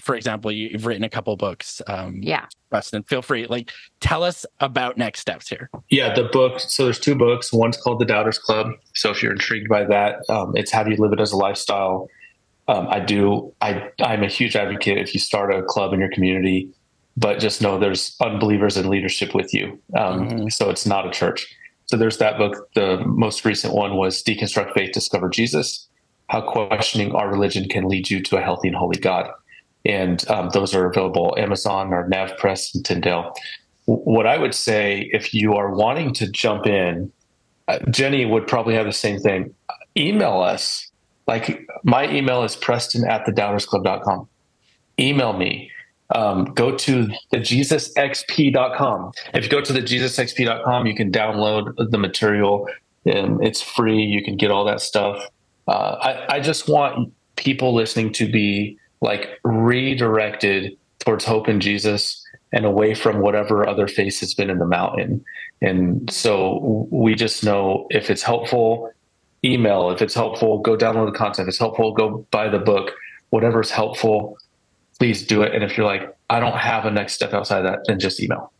[0.00, 1.80] for example, you, you've written a couple books.
[1.86, 2.46] Um, Yeah.
[2.70, 3.46] Preston, feel free.
[3.46, 3.70] Like,
[4.00, 5.70] tell us about next steps here.
[5.90, 6.58] Yeah, the book.
[6.60, 7.52] So there's two books.
[7.52, 8.72] One's called The Doubters Club.
[8.94, 11.36] So if you're intrigued by that, um, it's how do you live it as a
[11.36, 12.08] lifestyle.
[12.66, 13.52] Um, I do.
[13.60, 16.70] I I'm a huge advocate if you start a club in your community,
[17.16, 19.78] but just know there's unbelievers in leadership with you.
[19.96, 20.52] Um, Mhm.
[20.52, 21.46] So it's not a church.
[21.86, 22.70] So there's that book.
[22.74, 25.86] The most recent one was Deconstruct Faith, Discover Jesus:
[26.30, 29.28] How Questioning Our Religion Can Lead You to a Healthy and Holy God.
[29.84, 33.34] And um, those are available Amazon or NavPress and Tyndale
[33.86, 37.12] what I would say if you are wanting to jump in,
[37.68, 39.54] uh, Jenni would probably have the same thing.
[39.96, 40.90] Email us.
[41.26, 44.28] Like my email is preston at thedoubtersclub.com.
[44.98, 45.70] Email me.
[46.14, 49.12] Um, go to the jesusxp.com.
[49.32, 52.68] If you go to the jesusxp.com, you can download the material.
[53.06, 54.02] And it's free.
[54.02, 55.26] You can get all that stuff.
[55.66, 62.26] Uh, I, I just want people listening to be like redirected towards hope in Jesus
[62.52, 65.22] and away from whatever other face has been in the mountain.
[65.60, 68.90] And so we just know if it's helpful,
[69.44, 69.90] email.
[69.90, 71.46] If it's helpful, go download the content.
[71.46, 72.92] If it's helpful, go buy the book.
[73.28, 74.38] Whatever is helpful,
[74.98, 75.54] please do it.
[75.54, 78.22] And if you're like, I don't have a next step outside of that, then just
[78.22, 78.52] email.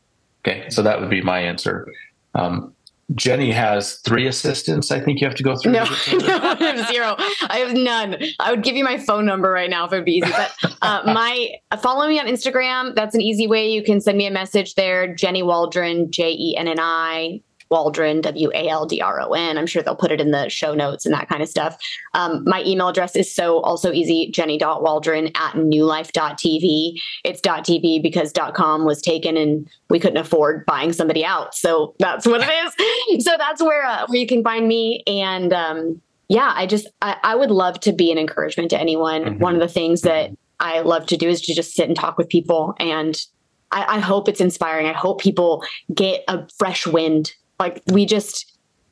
[0.47, 0.69] Okay.
[0.69, 1.91] So that would be my answer.
[2.35, 2.75] Um,
[3.13, 4.91] Jenni has three assistants.
[4.91, 5.73] I think you have to go through.
[5.73, 7.17] No, no, I have zero.
[7.49, 8.17] I have none.
[8.41, 10.31] I would give you my phone number right now if it would be easy.
[10.31, 11.51] But uh, my
[11.83, 12.95] follow me on Instagram.
[12.95, 13.69] That's an easy way.
[13.69, 15.15] You can send me a message there.
[15.15, 17.41] Jenni Waldron, J E N N I
[17.71, 19.59] Waldron, W A L D R O N.
[19.59, 21.77] I'm sure they'll put it in the show notes and that kind of stuff.
[22.15, 27.01] Um, my email address is so also easy jenni.waldron at newlife.tv.
[27.25, 31.55] It's .tv because .com was taken and we couldn't afford buying somebody out.
[31.55, 33.25] So that's what it is.
[33.25, 35.03] so that's where, uh, where you can find me.
[35.07, 39.25] And um, yeah, I just, I, I, would love to be an encouragement to anyone.
[39.25, 39.39] Mm-hmm.
[39.41, 40.31] One of the things that
[40.61, 43.17] I love to do is to just sit and talk with people and
[43.71, 44.87] I, I, hope it's inspiring.
[44.87, 48.51] I hope people get a fresh wind like we just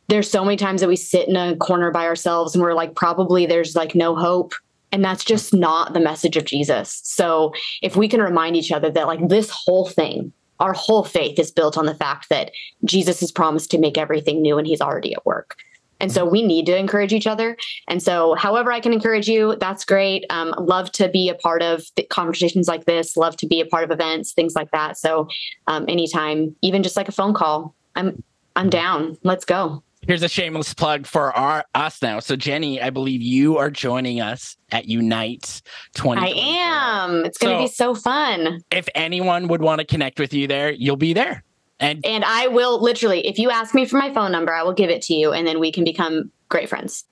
[0.09, 2.95] there's so many times that we sit in a corner by ourselves and we're like
[2.95, 4.53] probably there's like no hope
[4.91, 7.01] and that's just not the message of Jesus.
[7.03, 11.41] So if we can remind each other that like this whole thing our whole faith
[11.41, 12.53] is built on the fact that
[12.85, 15.57] Jesus has promised to make everything new and he's already at work.
[15.99, 17.57] And so we need to encourage each other.
[17.89, 20.25] And so, however, I can encourage you, that's great.
[20.31, 23.85] Um, love to be a part of conversations like this, love to be a part
[23.85, 24.97] of events, things like that.
[24.99, 25.29] So,
[25.69, 28.23] um, anytime, even just like a phone call, I'm
[28.57, 29.17] I'm down.
[29.23, 29.83] Let's go.
[30.07, 32.19] Here's a shameless plug for our us now.
[32.19, 35.63] So Jenni, I believe you are joining us at Unite
[35.95, 36.21] 20.
[36.21, 37.25] I am.
[37.25, 38.63] It's going to so, be so fun.
[38.73, 41.45] If anyone would want to connect with you there, you'll be there.
[41.79, 44.73] And and I will literally, if you ask me for my phone number, I will
[44.73, 47.05] give it to you, and then we can become great friends.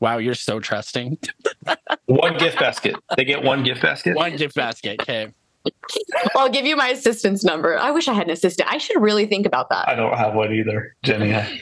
[0.00, 1.18] Wow, you're so trusting.
[2.06, 2.96] one gift basket.
[3.16, 4.16] They get one gift basket.
[4.16, 5.00] One gift basket.
[5.00, 5.32] Okay.
[6.36, 7.78] I'll give you my assistant's number.
[7.78, 8.70] I wish I had an assistant.
[8.70, 9.88] I should really think about that.
[9.88, 11.60] I don't have one either, Jenni.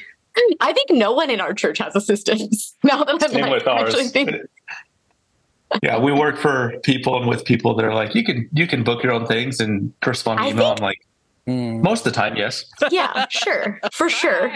[0.61, 2.75] I think no one in our church has assistants.
[2.85, 3.97] Now that I'm Same like, with ours.
[5.83, 8.85] yeah, we work for people and with people that are like, you can you can
[8.85, 10.69] book your own things and correspond to email.
[10.69, 11.07] Think, I'm like,
[11.49, 11.83] mm.
[11.83, 12.65] most of the time, yes.
[12.91, 14.53] Yeah, sure, for sure.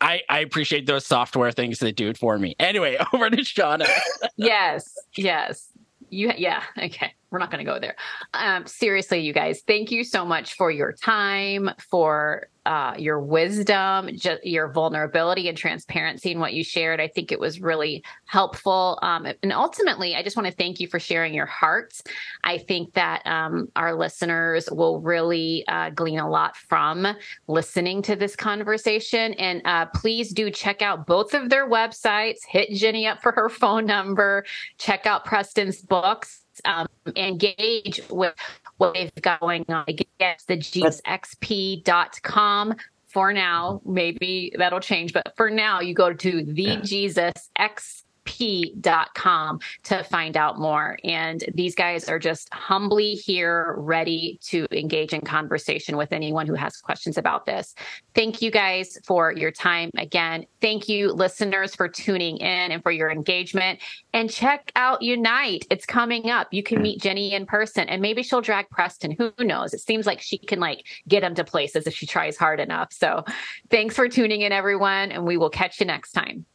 [0.00, 2.56] I, I appreciate those software things that do it for me.
[2.58, 3.88] Anyway, over to Shauna.
[4.36, 5.71] yes, yes
[6.12, 7.96] you yeah okay we're not going to go there
[8.34, 14.08] um, seriously you guys thank you so much for your time for uh, your wisdom,
[14.14, 17.00] just your vulnerability and transparency in what you shared.
[17.00, 18.98] I think it was really helpful.
[19.02, 22.02] Um, and ultimately, I just want to thank you for sharing your hearts.
[22.44, 27.06] I think that um, our listeners will really uh, glean a lot from
[27.48, 29.34] listening to this conversation.
[29.34, 32.38] And uh, please do check out both of their websites.
[32.46, 34.44] Hit Jenni up for her phone number.
[34.78, 36.42] Check out Preston's books.
[36.64, 36.86] Um,
[37.16, 38.34] engage with
[38.76, 39.84] what they've got going on.
[39.88, 42.76] Again, the jesusxp.com
[43.08, 43.80] for now.
[43.84, 46.80] Maybe that'll change, but for now, you go to the yeah.
[46.80, 50.98] Jesus X p.com to find out more.
[51.04, 56.54] And these guys are just humbly here, ready to engage in conversation with anyone who
[56.54, 57.74] has questions about this.
[58.14, 60.46] Thank you guys for your time again.
[60.60, 63.80] Thank you, listeners, for tuning in and for your engagement.
[64.12, 65.66] And check out Unite.
[65.70, 66.48] It's coming up.
[66.52, 69.12] You can meet Jenni in person and maybe she'll drag Preston.
[69.12, 69.74] Who knows?
[69.74, 72.92] It seems like she can like get him to places if she tries hard enough.
[72.92, 73.24] So
[73.70, 75.12] thanks for tuning in, everyone.
[75.12, 76.46] And we will catch you next time.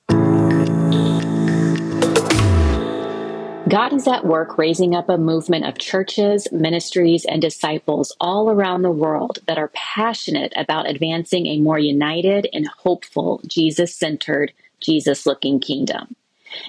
[3.67, 8.81] God is at work raising up a movement of churches, ministries, and disciples all around
[8.81, 15.25] the world that are passionate about advancing a more united and hopeful, Jesus centered, Jesus
[15.25, 16.15] looking kingdom.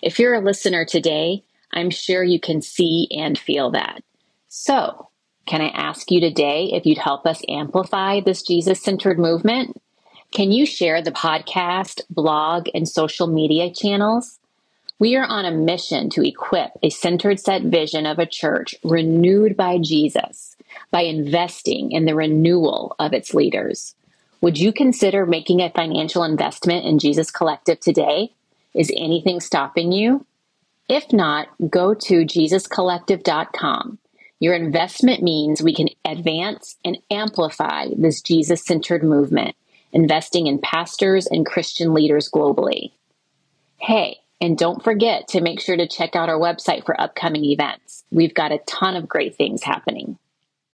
[0.02, 4.02] If you're a listener today, I'm sure you can see and feel that.
[4.48, 5.08] So,
[5.46, 9.80] can I ask you today if you'd help us amplify this Jesus centered movement?
[10.32, 14.38] Can you share the podcast, blog, and social media channels?
[15.00, 19.56] We are on a mission to equip a centered set vision of a church renewed
[19.56, 20.56] by Jesus
[20.90, 23.94] by investing in the renewal of its leaders.
[24.40, 28.32] Would you consider making a financial investment in Jesus Collective today?
[28.74, 30.26] Is anything stopping you?
[30.88, 33.98] If not, go to jesuscollective.com.
[34.40, 39.54] Your investment means we can advance and amplify this Jesus centered movement,
[39.92, 42.92] investing in pastors and Christian leaders globally.
[43.78, 48.04] Hey, and don't forget to make sure to check out our website for upcoming events.
[48.10, 50.18] We've got a ton of great things happening.